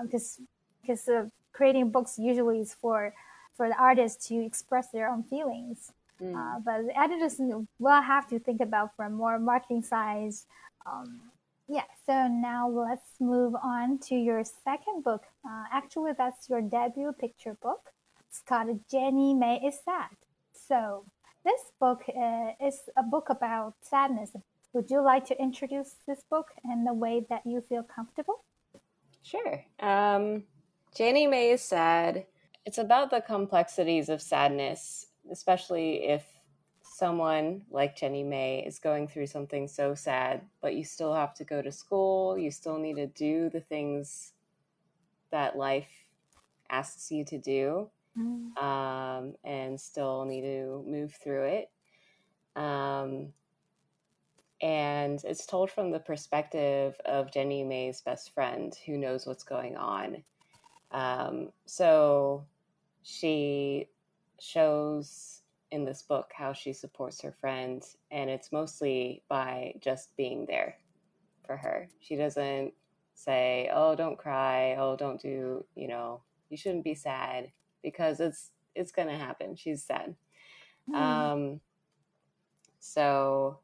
[0.05, 0.41] because
[0.83, 3.15] because uh, creating books usually is for
[3.57, 6.35] for the artists to express their own feelings Mm.
[6.35, 7.37] uh, but the editors
[7.79, 10.47] will have to think about from more marketing size
[10.87, 11.21] um,
[11.69, 15.25] yeah so now let's move on to your second book.
[15.45, 17.91] Uh, actually that's your debut picture book.
[18.29, 20.17] It's called Jenny Mei is sad.
[20.53, 21.05] So
[21.45, 24.31] this book uh, is a book about sadness.
[24.73, 28.45] Would you like to introduce this book in the way that you feel comfortable?
[29.23, 29.65] Sure.
[29.81, 30.45] Um,
[30.95, 32.27] Jenny Mei is sad.
[32.65, 36.25] It's about the complexities of sadness, especially if
[36.99, 41.45] someone like Jenny Mei is going through something so sad, but you still have to
[41.45, 44.33] go to school, you still need to do the things
[45.31, 45.91] that life
[46.71, 47.89] asks you to do,
[48.61, 51.71] um, and still need to move through it.
[52.57, 53.33] Um,
[54.61, 59.77] and it's told from the perspective of Jenny Mei's best friend who knows what's going
[59.77, 60.25] on.
[60.91, 62.45] Um, so
[63.05, 63.89] she
[64.41, 65.38] shows
[65.71, 70.79] in this book how she supports her friend, and it's mostly by just being there
[71.47, 71.89] for her.
[72.01, 72.73] She doesn't
[73.15, 74.77] say, "Oh, don't cry.
[74.79, 77.53] Oh, don't do, you know, you shouldn't be sad,"
[77.83, 79.57] because it's it's going to happen.
[79.57, 80.15] She's sad.
[80.89, 80.97] Mm.
[80.97, 81.61] Um,
[82.79, 83.61] so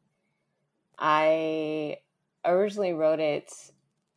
[0.99, 1.99] I
[2.45, 3.53] originally wrote it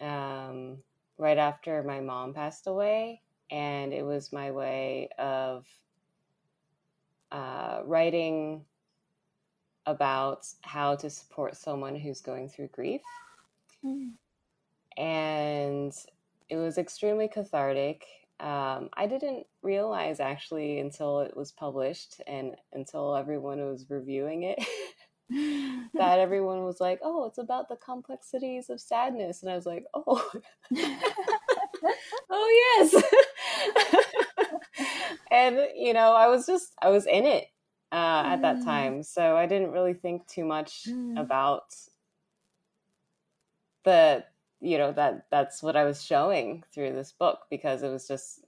[0.02, 0.80] um,
[1.18, 5.66] right after my mom passed away, and it was my way of
[7.32, 8.66] uh, writing
[9.86, 13.02] about how to support someone who's going through grief.
[13.86, 14.12] Mm.
[14.98, 15.94] And
[16.50, 18.06] it was extremely cathartic.
[18.40, 24.60] Um, I didn't realize actually until it was published and until everyone was reviewing it
[25.30, 25.86] that
[26.20, 30.32] everyone was like, "Oh, it's about the complexities of sadness," and I was like, "Oh,
[32.30, 34.24] oh yes."
[35.32, 37.48] And you know, I was just I was in it
[37.92, 38.64] uh, at that Mm.
[38.64, 41.18] time, so I didn't really think too much Mm.
[41.18, 41.76] about
[43.84, 44.26] the
[44.60, 48.42] you know that that's what I was showing through this book because it was just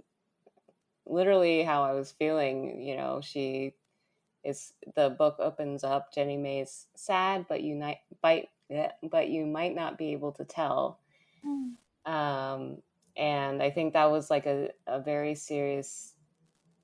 [1.06, 2.82] literally how I was feeling.
[2.82, 3.74] You know, she
[4.44, 6.14] is the book opens up.
[6.14, 8.50] Jenny Mei's sad, but you might bite,
[9.04, 11.00] but you might not be able to tell.
[11.46, 11.74] Mm.
[12.06, 12.78] Um,
[13.18, 16.14] and I think that was like a, a very serious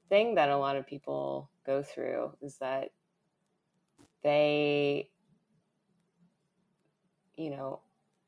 [0.09, 2.89] thing that a lot of people go through is that
[4.23, 5.09] they,
[7.35, 7.81] you know,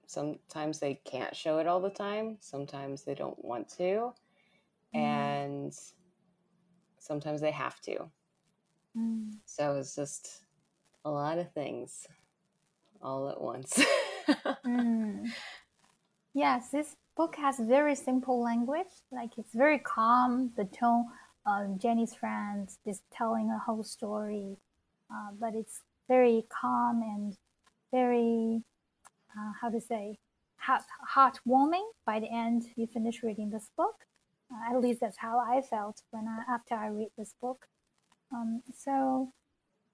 [0.05, 2.37] sometimes they can't show it all the time.
[2.39, 4.13] Sometimes they don't want to.
[4.95, 4.99] Mm.
[4.99, 5.73] And
[6.99, 8.09] sometimes they have to.
[8.97, 9.33] Mm.
[9.45, 10.45] So it's just
[11.05, 12.07] a lot of things
[13.01, 13.79] all at once.
[14.65, 15.29] Mm.
[16.33, 18.91] Yes, this book has very simple language.
[19.09, 20.51] Like it's very calm.
[20.57, 21.05] The tone
[21.77, 24.57] Jenny's friends is telling a whole story,
[25.11, 27.37] uh, but it's very calm and
[27.91, 28.63] very
[29.31, 30.19] uh, how to say
[30.57, 30.83] heart
[31.15, 31.85] heartwarming.
[32.05, 33.95] By the end, you finish reading this book.
[34.51, 37.67] Uh, at least that's how I felt when I after I read this book.
[38.33, 39.31] Um, so,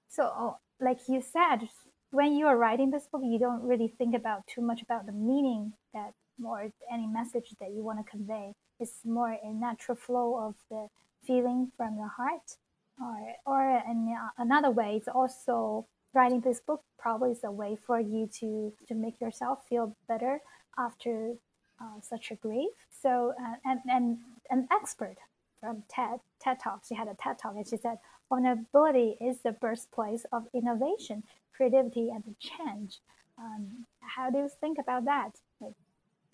[0.10, 1.70] so oh, like you said,
[2.12, 5.12] when you are writing this book, you don't really think about too much about the
[5.12, 6.14] meaning that
[6.44, 8.54] or any message that you want to convey.
[8.80, 10.88] It's more a natural flow of the
[11.26, 12.58] feeling from your heart.
[13.02, 18.00] Or, or in another way, it's also writing this book probably is a way for
[18.00, 20.42] you to, to make yourself feel better
[20.78, 21.34] after
[21.82, 22.72] uh, such a grief.
[23.02, 24.18] So, uh, and, and
[24.50, 25.18] an expert
[25.60, 27.98] from TED, TED Talk, she had a TED Talk and she said,
[28.30, 31.24] vulnerability is the birthplace of innovation,
[31.56, 33.00] creativity, and change.
[33.38, 35.32] Um, how do you think about that?
[35.60, 35.74] Like,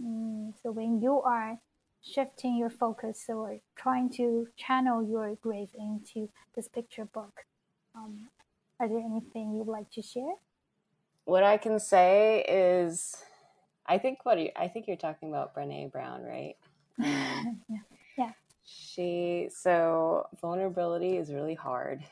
[0.02, 1.58] mm, so when you are
[2.01, 7.45] shifting your focus or trying to channel your grief into this picture book,
[7.95, 8.27] um,
[8.79, 10.33] are there anything you'd like to share?
[11.25, 13.15] What I can say is,
[13.85, 16.55] I think what you, I think you're talking about Brene Brown, right?
[17.01, 17.77] Um, yeah.
[18.17, 18.31] yeah.
[18.65, 22.03] She so vulnerability is really hard.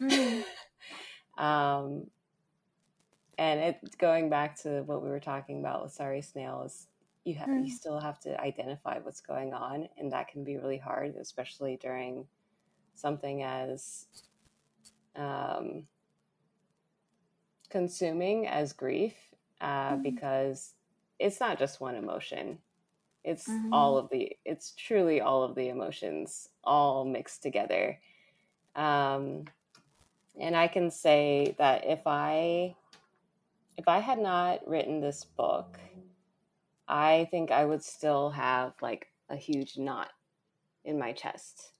[0.00, 0.42] Mm.
[1.38, 2.06] um,
[3.36, 6.86] and it going back to what we were talking about with sorry snails
[7.24, 7.64] you have mm.
[7.64, 11.76] you still have to identify what's going on and that can be really hard especially
[11.80, 12.26] during
[12.94, 14.06] something as
[15.16, 15.84] um,
[17.70, 19.14] consuming as grief
[19.60, 20.02] uh, mm.
[20.02, 20.74] because
[21.18, 22.58] it's not just one emotion
[23.24, 23.72] it's mm-hmm.
[23.72, 27.98] all of the it's truly all of the emotions all mixed together
[28.74, 29.44] um,
[30.40, 32.74] and i can say that if i
[33.76, 35.78] if i had not written this book
[36.88, 40.10] I think I would still have like a huge knot
[40.84, 41.72] in my chest.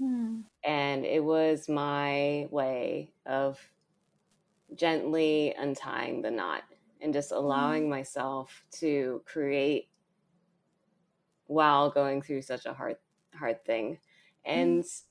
[0.00, 0.44] Mm.
[0.64, 3.58] And it was my way of
[4.74, 6.62] gently untying the knot
[7.00, 7.90] and just allowing mm.
[7.90, 9.88] myself to create
[11.46, 12.96] while going through such a hard
[13.34, 13.98] hard thing.
[14.44, 15.02] And mm.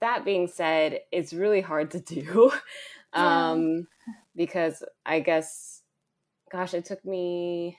[0.00, 2.52] that being said, it's really hard to do.
[3.14, 3.88] Um
[4.36, 5.82] because I guess
[6.52, 7.78] gosh, it took me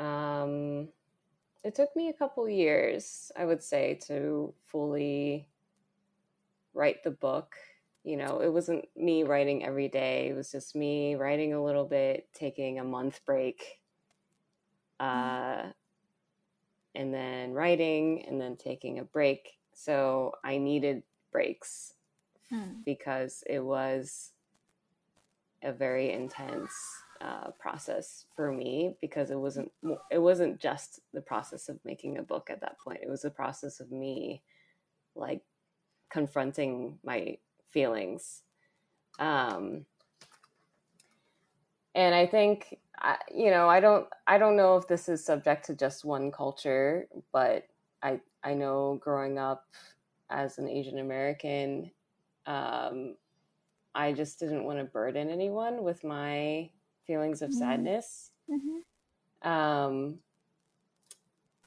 [0.00, 0.88] um,
[1.62, 5.46] it took me a couple years, I would say, to fully
[6.72, 7.54] write the book.
[8.02, 10.28] You know, it wasn't me writing every day.
[10.28, 13.80] It was just me writing a little bit, taking a month break,
[14.98, 15.64] uh,
[16.94, 19.58] and then writing, and then taking a break.
[19.74, 21.92] So I needed breaks
[22.48, 22.80] hmm.
[22.86, 24.32] because it was
[25.62, 26.72] a very intense
[27.20, 29.70] uh, process for me because it wasn't
[30.10, 33.00] it wasn't just the process of making a book at that point.
[33.02, 34.42] It was the process of me
[35.14, 35.42] like
[36.10, 37.36] confronting my
[37.70, 38.42] feelings.
[39.18, 39.84] Um,
[41.94, 42.78] and I think
[43.34, 47.06] you know I don't I don't know if this is subject to just one culture,
[47.32, 47.66] but
[48.02, 49.66] I I know growing up
[50.30, 51.90] as an Asian American,
[52.46, 53.16] um,
[53.94, 56.70] I just didn't want to burden anyone with my
[57.10, 57.58] feelings of mm-hmm.
[57.58, 58.30] sadness.
[58.48, 59.48] Mm-hmm.
[59.50, 60.18] Um,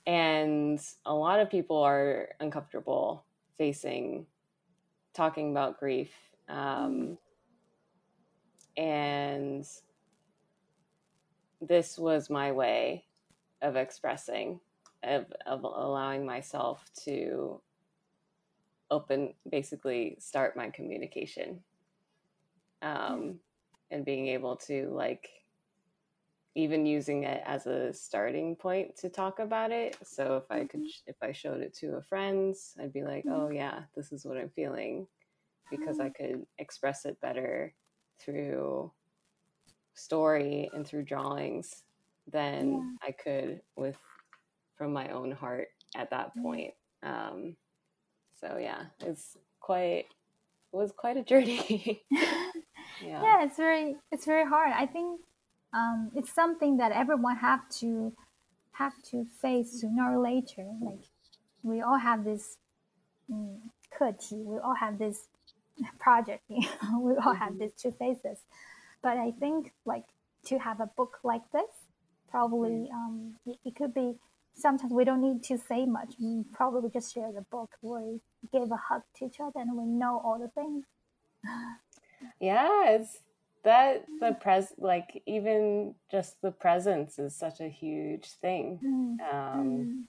[0.08, 3.25] and a lot of people are uncomfortable
[3.58, 4.25] facing
[5.13, 6.13] talking about grief.
[6.47, 7.17] Um,
[8.77, 9.67] and
[11.60, 13.03] this was my way
[13.62, 14.62] of expressing,
[15.03, 17.60] of, of allowing myself to
[18.89, 21.60] open, basically start my communication.
[22.82, 23.39] Um,
[23.93, 25.29] and being able to like
[26.56, 30.82] even using it as a starting point to talk about it so if i could
[30.82, 31.08] mm-hmm.
[31.08, 33.56] if i showed it to a friend i'd be like oh mm-hmm.
[33.56, 35.08] yeah this is what i'm feeling
[35.71, 36.25] because i mm-hmm.
[36.25, 37.73] could express it better
[38.19, 38.91] through
[39.93, 41.84] story and through drawings
[42.32, 43.08] than yeah.
[43.08, 43.97] i could with
[44.75, 47.56] from my own heart at that point um
[48.39, 50.06] so yeah it's quite
[50.71, 52.03] it was quite a journey
[53.05, 53.21] yeah.
[53.21, 55.19] yeah it's very it's very hard i think
[55.75, 58.13] um, it's something that everyone have to
[58.73, 61.03] have to face sooner or later like
[61.63, 62.57] we all have this
[63.31, 63.57] um,
[63.99, 65.27] we all have this
[65.99, 67.59] project we all have mm-hmm.
[67.59, 68.39] these two faces
[69.01, 70.05] but i think like
[70.45, 71.71] to have a book like this
[72.29, 74.15] probably um, it, it could be
[74.56, 76.15] sometimes we don't need to say much.
[76.19, 78.19] We probably just share the book we
[78.51, 80.85] give a hug to each other and we know all the things.
[82.44, 83.19] yeah it's
[83.63, 89.35] that the pres like even just the presence is such a huge thing mm-hmm.
[89.35, 90.00] um mm-hmm.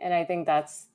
[0.00, 0.88] and i think that's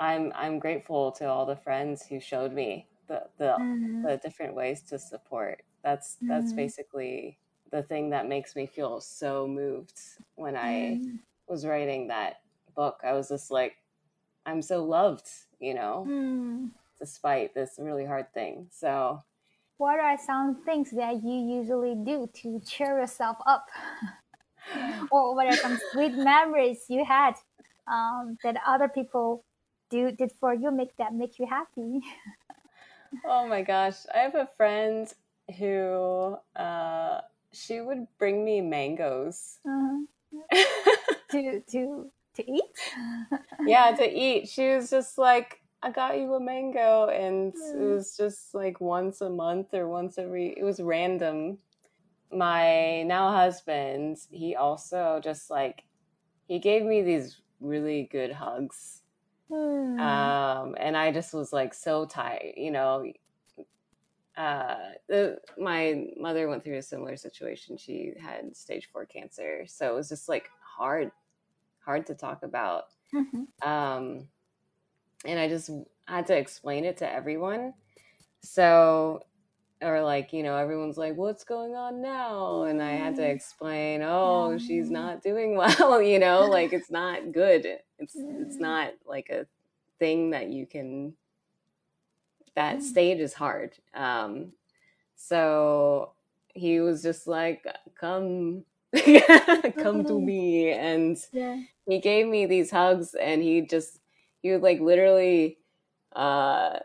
[0.00, 4.02] i'm i'm grateful to all the friends who showed me the the, mm-hmm.
[4.02, 6.56] the different ways to support that's that's mm-hmm.
[6.56, 7.38] basically
[7.70, 10.00] the thing that makes me feel so moved
[10.34, 11.16] when i mm-hmm.
[11.46, 12.40] was writing that
[12.74, 13.76] book i was just like
[14.44, 15.28] i'm so loved
[15.60, 16.68] you know mm
[16.98, 18.68] despite this really hard thing.
[18.70, 19.22] So
[19.78, 23.66] what are some things that you usually do to cheer yourself up?
[25.10, 27.34] or what are some sweet memories you had
[27.86, 29.44] um, that other people
[29.88, 32.00] do did for you make that make you happy?
[33.24, 33.94] oh my gosh.
[34.12, 35.12] I have a friend
[35.58, 37.20] who uh,
[37.52, 39.58] she would bring me mangoes.
[39.64, 40.62] Uh-huh.
[41.30, 42.76] to to to eat?
[43.64, 44.48] yeah, to eat.
[44.48, 47.08] She was just like, I got you a mango.
[47.08, 47.94] And it Mm.
[47.94, 51.58] was just like once a month or once every, it was random.
[52.32, 55.84] My now husband, he also just like,
[56.48, 59.02] he gave me these really good hugs.
[59.48, 59.98] Hmm.
[59.98, 63.12] Um, and I just was like so tired, you know.
[64.36, 67.76] Uh, the, my mother went through a similar situation.
[67.76, 71.10] She had stage four cancer, so it was just like hard,
[71.80, 72.84] hard to talk about.
[73.12, 73.46] Mhm.
[73.62, 74.28] Um,
[75.24, 75.70] and I just
[76.06, 77.74] had to explain it to everyone.
[78.42, 79.22] So,
[79.82, 84.02] or like you know, everyone's like, "What's going on now?" And I had to explain,
[84.02, 87.66] "Oh, she's not doing well." You know, like it's not good.
[87.98, 89.46] It's it's not like a
[90.00, 91.14] thing that you can
[92.54, 92.82] that Mm.
[92.82, 94.52] stage is hard um
[95.16, 96.12] so
[96.54, 97.64] he was just like
[97.98, 98.64] come
[99.78, 101.56] come to me and Yeah.
[101.86, 104.00] he gave me these hugs and he just
[104.42, 105.58] he would like literally
[106.14, 106.78] uh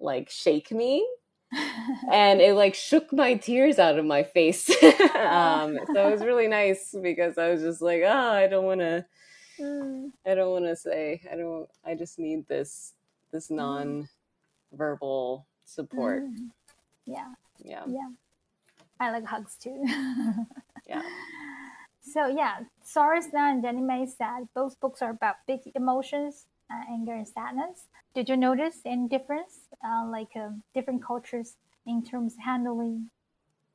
[0.00, 1.06] like shake me
[2.12, 4.70] and it like shook my tears out of my face
[5.16, 8.80] um so it was really nice because i was just like oh i don't want
[8.80, 9.04] to
[9.60, 10.12] Mm.
[10.26, 11.20] I don't want to say.
[11.30, 11.68] I don't.
[11.84, 12.94] I just need this
[13.30, 16.22] this non-verbal support.
[16.24, 16.50] Mm.
[17.06, 17.32] Yeah.
[17.62, 18.08] Yeah, Yeah.
[18.98, 19.84] I like hugs too.
[20.88, 21.02] yeah.
[22.00, 26.84] So yeah, Sorry Snail and Jenny Mei said both books are about big emotions, uh,
[26.88, 27.86] anger and sadness.
[28.14, 31.56] Did you notice any difference, uh, like um, different cultures
[31.86, 33.10] in terms of handling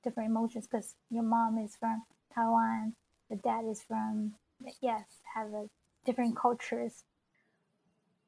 [0.03, 0.67] different emotions?
[0.67, 2.95] Because your mom is from Taiwan,
[3.29, 4.35] the dad is from
[4.81, 5.67] yes, have a
[6.05, 7.03] different cultures.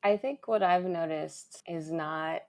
[0.03, 2.41] I think what I've noticed is not.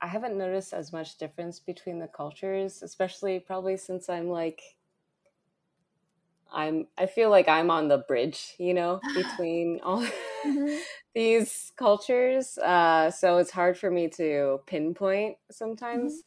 [0.00, 4.60] I haven't noticed as much difference between the cultures, especially probably since I'm like.
[6.52, 6.86] I'm.
[6.96, 10.06] I feel like I'm on the bridge, you know, between all
[10.46, 10.78] Mhm.
[11.14, 12.58] these cultures.
[12.58, 16.22] Uh, so it's hard for me to pinpoint sometimes.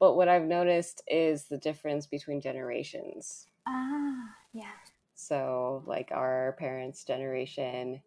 [0.00, 3.46] But what I've noticed is the difference between generations.
[3.66, 4.70] Ah, yeah.
[5.14, 8.00] So, like our parents' generation,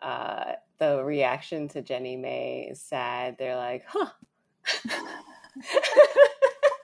[0.00, 3.36] uh, the reaction to Jenny Mei is sad.
[3.38, 4.10] They're like, huh.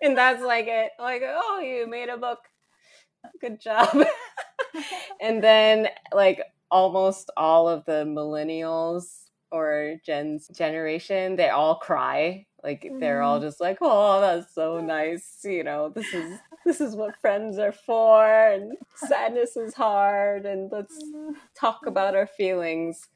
[0.03, 0.93] and that's like it.
[0.99, 2.41] Like, oh, you made a book.
[3.41, 4.05] Good job.
[5.21, 12.47] and then, like, almost all of the millennials or Gen Z generation, they all cry.
[12.63, 16.97] Like they're all just like, "Oh, that's so nice." You know, this is this is
[16.97, 21.13] what friends are for, and sadness is hard, and let's
[21.55, 23.09] talk about our feelings.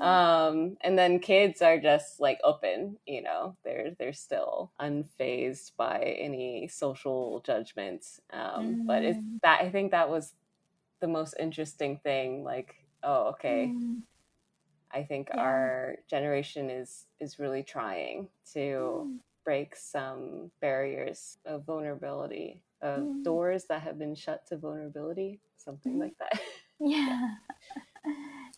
[0.00, 2.98] Um, and then kids are just like open.
[3.06, 8.20] You know, they're they're still unfazed by any social judgments.
[8.32, 10.34] Um, But it's that I think that was
[11.00, 12.44] the most interesting thing.
[12.44, 13.66] Like, oh, okay.
[13.68, 14.02] Mm.
[14.92, 15.40] I think Yeah.
[15.42, 19.20] our generation is is really trying to Mm.
[19.44, 23.24] break some barriers of vulnerability, of Mm.
[23.24, 26.00] doors that have been shut to vulnerability, something Mm.
[26.00, 26.32] like that.
[26.80, 27.28] Yeah.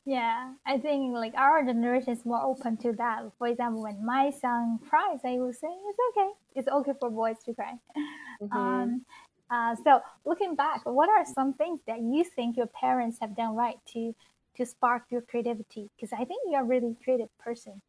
[0.05, 3.24] Yeah, I think like our generation is more open to that.
[3.38, 6.30] For example, when my son cries, I will say it's okay.
[6.55, 7.74] It's okay for boys to cry.
[8.40, 8.53] Mhm.
[8.55, 9.05] Um,
[9.51, 13.57] uh, so looking back, what are some things that you think your parents have done
[13.57, 14.14] right to
[14.57, 15.91] to spark your creativity?
[15.97, 17.83] Because I think you're a really creative person.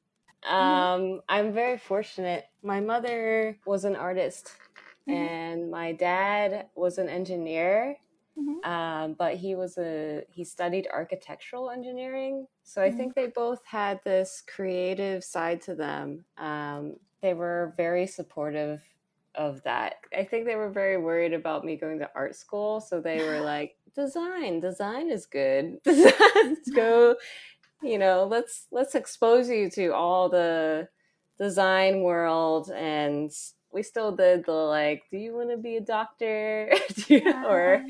[0.43, 2.45] Um, I'm very fortunate.
[2.61, 4.55] My mother was an artist,
[5.07, 5.30] Mhm.
[5.32, 7.97] and my dad was an engineer.
[8.36, 8.61] Mhm.
[8.63, 12.91] Um, but he was a he studied architectural engineering, so I Mhm.
[12.91, 16.26] think they both had this creative side to them.
[16.38, 18.84] Um, they were very supportive
[19.36, 19.95] of that.
[20.15, 23.41] I think they were very worried about me going to art school, so they were
[23.41, 25.77] like, "Design, design is good.
[25.85, 27.15] let's go
[27.83, 30.88] you know let's let's expose you to all the
[31.38, 33.31] design world and
[33.71, 36.71] we still did the like do you want to be a doctor?
[37.45, 37.83] Or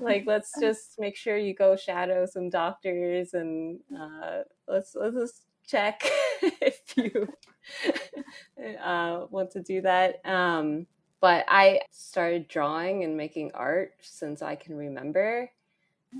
[0.00, 5.42] like let's just make sure you go shadow some doctors and uh, let's let's just
[5.66, 6.00] check
[6.42, 7.28] if you
[8.82, 10.20] uh, want to do that.
[10.24, 10.86] Um,
[11.20, 15.50] but i started drawing and making art since i can remember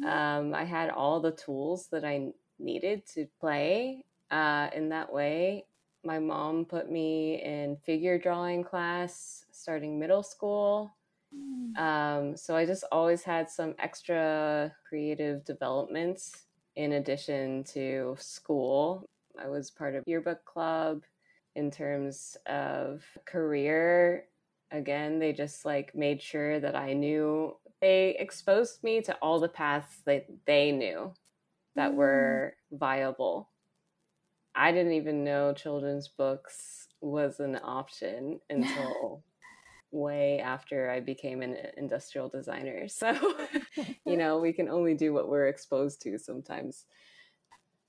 [0.05, 2.29] um, i had all the tools that i
[2.59, 5.65] needed to play uh, in that way
[6.07, 10.95] my mom put me in figure drawing class starting middle school.
[11.35, 11.77] Mm.
[11.79, 16.45] Um, so I just always had some extra creative developments
[16.77, 19.05] in addition to school.
[19.39, 21.03] I was part of yearbook club
[21.57, 24.27] in terms of career.
[24.71, 29.49] Again, they just like made sure that I knew they exposed me to all the
[29.49, 31.12] paths that they knew
[31.77, 31.95] that Mm.
[31.95, 33.51] were viable.
[34.55, 39.23] I didn't even know children's books was an option until
[39.93, 42.89] way after I became an industrial designer.
[42.89, 43.14] So,
[44.05, 46.87] you know, we can only do what we're exposed to sometimes.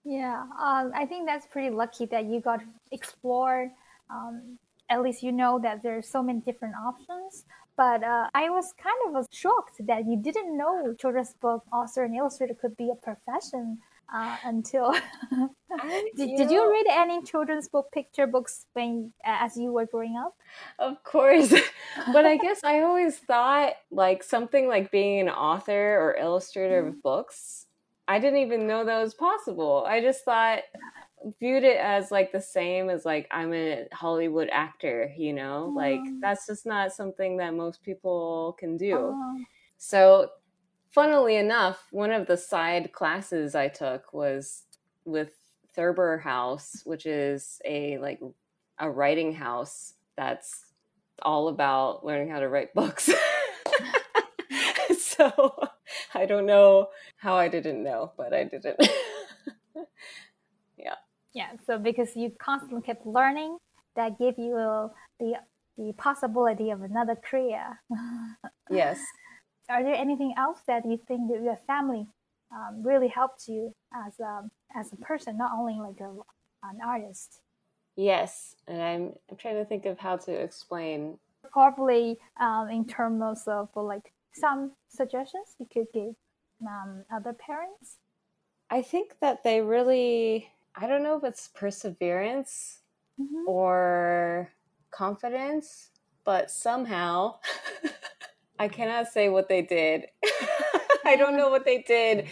[0.03, 3.71] Yeah, um, I think that's pretty lucky that you got to explore.
[4.09, 4.57] Um,
[4.89, 7.45] at least you know that there's so many different options.
[7.75, 12.15] But uh, I was kind of shocked that you didn't know children's book author and
[12.15, 13.77] illustrator could be a profession
[14.13, 14.93] uh, until.
[16.15, 20.35] did, did you read any children's book picture books when as you were growing up?
[20.79, 21.53] Of course.
[22.13, 27.03] but I guess I always thought like something like being an author or illustrator of
[27.03, 27.67] books,
[28.07, 29.85] I didn't even know that was possible.
[29.87, 30.59] I just thought
[31.39, 35.73] viewed it as like the same as like I'm a Hollywood actor, you know?
[35.75, 36.21] Like Mm.
[36.21, 38.97] that's just not something that most people can do.
[38.97, 39.45] Oh,
[39.77, 40.31] So,
[40.89, 44.63] funnily enough, one of the side classes I took was
[45.05, 45.33] with
[45.73, 48.19] Thurber House, which is a like
[48.79, 50.65] a writing house that's
[51.23, 53.09] all about learning how to write books.
[54.97, 55.51] so,
[56.13, 58.79] I don't know how I didn't know, but I didn't.
[61.33, 61.51] yeah.
[61.65, 63.57] So because you constantly kept learning,
[63.95, 64.55] that gave you
[65.19, 65.33] the
[65.77, 67.79] the possibility of another career.
[68.71, 68.99] yes.
[69.69, 72.07] are there anything else that you think that your family
[72.51, 76.09] um, really helped you as a, as a person, not only like a,
[76.63, 77.41] an artist?
[77.95, 81.17] Yes, and I'm I'm trying to think of how to explain
[81.51, 86.15] Probably um, in terms of like some suggestions you could give
[86.61, 87.97] um, other parents.
[88.69, 90.49] I think that they really,
[90.79, 92.81] I don't know if it's perseverance
[93.19, 93.47] Mhm.
[93.47, 94.53] or
[94.91, 95.89] confidence,
[96.23, 97.39] but somehow
[98.59, 100.05] I cannot say what they did.
[101.05, 102.27] I don't know what they did,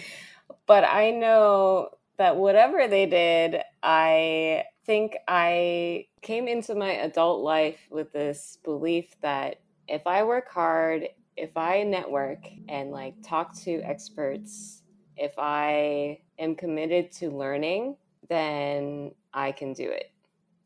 [0.67, 7.87] but I know that whatever they did, I think I came into my adult life
[7.89, 13.81] with this belief that if I work hard, if I network and like talk to
[13.81, 14.83] experts,
[15.17, 17.97] if I am committed to learning,
[18.29, 20.11] then I can do it.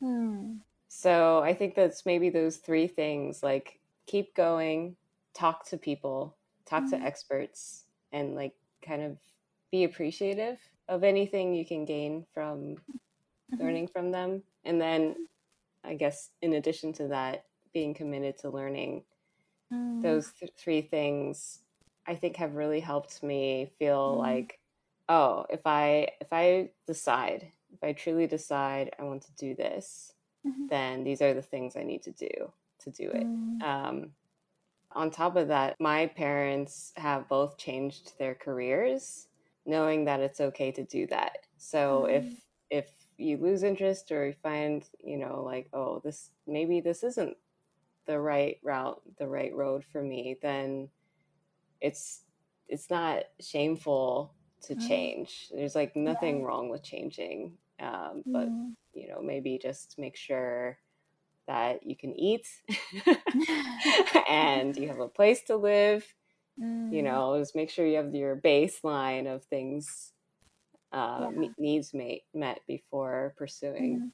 [0.00, 0.60] Hmm.
[0.88, 4.96] So I think that's maybe those three things like keep going,
[5.34, 6.36] talk to people,
[6.66, 7.04] talk to Mhm.
[7.04, 9.18] experts, and like kind of
[9.70, 12.82] be appreciative of anything you can gain from
[13.52, 13.60] Mhm.
[13.60, 14.44] learning from them.
[14.64, 15.16] And then
[15.84, 19.04] I guess in addition to that, being committed to learning,
[19.72, 20.02] Mm.
[20.02, 21.64] those th- three things
[22.06, 24.18] I think have really helped me feel Mhm.
[24.18, 24.59] like,
[25.10, 30.14] oh, if I if I decide, if I truly decide I want to do this,
[30.44, 30.68] Mhm.
[30.70, 33.26] then these are the things I need to do to do it.
[33.26, 33.62] Mm.
[33.62, 34.16] Um,
[34.92, 39.28] on top of that, my parents have both changed their careers,
[39.66, 41.46] knowing that it's okay to do that.
[41.58, 42.14] So Mm.
[42.16, 47.04] if if you lose interest or you find, you know, like, oh, this maybe this
[47.04, 47.38] isn't
[48.06, 50.90] the right route, the right road for me, then
[51.80, 52.24] it's
[52.68, 55.04] it's not shameful to Mm.
[55.16, 55.50] change.
[55.54, 57.58] There's like nothing wrong with changing.
[57.80, 58.74] Um, but Mm.
[58.92, 60.78] you know maybe just make sure
[61.48, 62.46] that you can eat
[64.28, 66.04] and you have a place to live
[66.90, 67.02] you Mm.
[67.02, 70.12] know just make sure you have your baseline of things
[70.92, 71.54] uh, Yeah.
[71.58, 71.94] needs
[72.34, 74.04] met before pursuing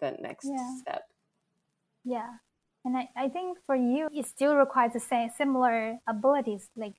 [0.00, 0.78] that next Yeah.
[0.78, 1.04] step
[2.04, 2.38] Yeah.
[2.84, 6.94] And I, I think for you, it still requires the same similar abilities, like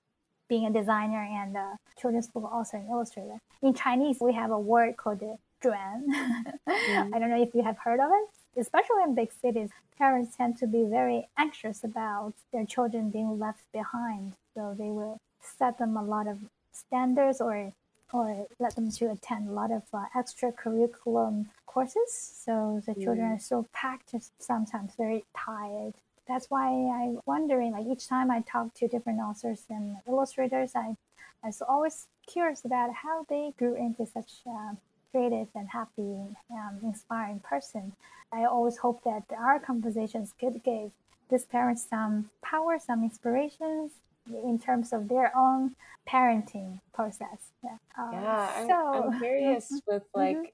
[0.49, 3.39] being a designer and a children's book author and illustrator.
[3.61, 5.37] In Chinese, we have a word called the
[6.67, 8.59] I don't know if you have heard of it.
[8.59, 13.63] Especially in big cities, parents tend to be very anxious about their children being left
[13.71, 14.33] behind.
[14.55, 16.39] So they will set them a lot of
[16.73, 17.73] standards or
[18.11, 22.11] or let them to attend a lot of uh, extra curriculum courses.
[22.43, 23.35] So the children Mm.
[23.35, 25.93] are so packed, sometimes very tired.
[26.29, 30.95] That's why I'm wondering, like each time I talk to different authors and illustrators, I,
[31.43, 34.77] I was always curious about how they grew into such a
[35.11, 37.93] creative and happy, um, inspiring person.
[38.31, 40.91] I always hope that our conversations could give
[41.31, 43.93] these parents some power, some inspirations
[44.27, 45.75] in terms of their own
[46.07, 47.51] parenting process.
[47.63, 47.77] Yeah.
[47.97, 50.53] Uh, yeah I'm, so, I'm curious with like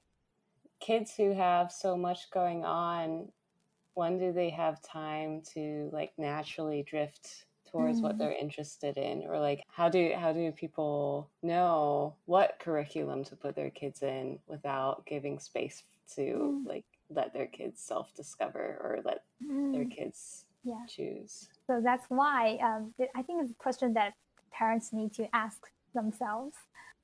[0.80, 3.28] kids who have so much going on,
[3.96, 8.18] when do they have time to like naturally drift towards what Mm.
[8.18, 13.56] they're interested in or like how do how do people know what curriculum to put
[13.56, 15.82] their kids in without giving space
[16.14, 16.66] to Mm.
[16.66, 19.24] like let their kids self discover or let
[19.72, 20.84] their Mm, kids yeah.
[20.86, 24.12] choose So that's why um, I think it's a question that
[24.52, 25.58] parents need to ask
[25.94, 26.56] themselves.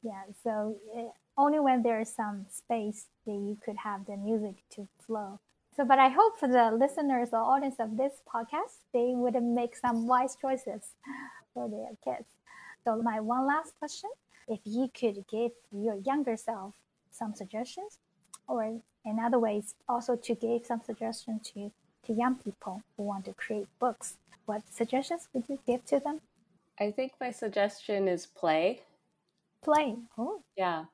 [0.03, 0.22] Yeah.
[0.45, 4.88] So uh, only when there is some space that you could have the music to
[5.07, 5.40] flow.
[5.74, 9.74] So, but I hope for the listeners or audience of this podcast, they would make
[9.76, 10.82] some wise choices
[11.54, 12.28] for their kids.
[12.84, 14.10] So, my one last question:
[14.48, 16.74] If you could give your younger self
[17.10, 17.98] some suggestions,
[18.46, 18.64] or
[19.04, 21.72] in other ways, also to give some suggestions to
[22.06, 24.16] to young people who want to create books,
[24.46, 26.20] what suggestions would you give to them?
[26.80, 28.80] i think my suggestion is play
[29.62, 29.94] Play.
[30.18, 30.86] Oh, yeah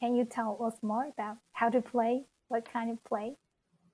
[0.00, 2.24] can you tell us more about how to play?
[2.48, 3.36] What kind of play?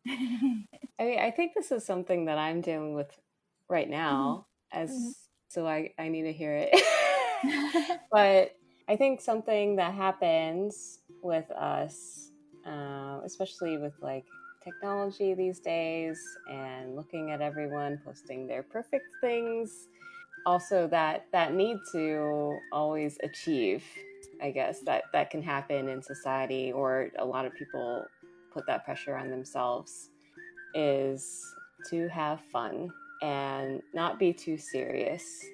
[0.98, 3.11] i mean i think this is something that i'm dealing with
[3.68, 5.12] right now as Mhm.
[5.48, 6.70] so i i need to hear it
[8.12, 8.52] but
[8.88, 12.30] I think something that happens with us,
[12.64, 14.24] um, especially with like
[14.64, 16.18] technology these days
[16.50, 19.88] and looking at everyone posting their perfect things,
[20.46, 23.84] also that that need to always achieve,
[24.42, 28.06] I guess that that can happen in society, or a lot of people
[28.53, 30.11] put that pressure on themselves,
[30.74, 31.44] is
[31.90, 32.90] to have fun
[33.22, 35.44] and not be too serious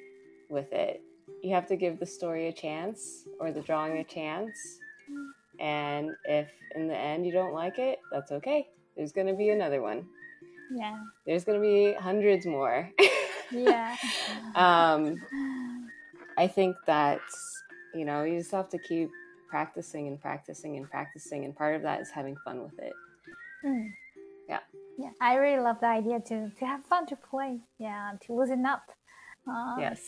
[0.48, 1.02] with it
[1.44, 4.78] you have to give the story a chance or the drawing a chance.
[5.60, 8.66] And if in the end you don't like it, that's okay.
[8.96, 10.06] There's going to be another one.
[10.74, 10.98] yeah.
[11.26, 12.90] There's going to be hundreds more.
[13.52, 13.94] Yeah.
[14.56, 15.22] um,
[16.38, 17.20] I think that,
[17.94, 19.10] you know, you just have to keep
[19.54, 21.44] practicing and practicing and practicing.
[21.44, 22.92] And part of that is having fun with it.
[23.64, 23.88] Mm.
[24.48, 24.58] Yeah.
[24.98, 25.10] Yeah.
[25.20, 27.60] I really love the idea to to have fun to play.
[27.78, 28.14] Yeah.
[28.22, 28.82] To loosen up.
[29.48, 30.00] Uh, Yes.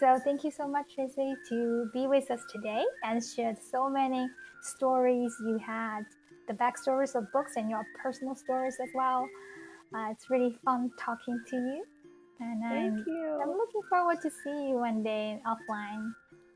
[0.00, 1.58] So thank you so much, Tracy, to
[1.92, 4.22] be with us today and shared so many
[4.62, 6.04] stories you had,
[6.48, 9.28] the backstories of books and your personal stories as well.
[9.94, 11.84] Uh, it's really fun talking to you,
[12.40, 13.40] and I'm Thank you.
[13.42, 16.04] I'm looking forward to see you one day offline.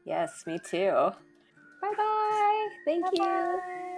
[0.05, 1.13] Yes, me too.
[1.83, 2.69] Bye bye.
[2.87, 3.19] Thank you.
[3.19, 3.89] Bye-bye.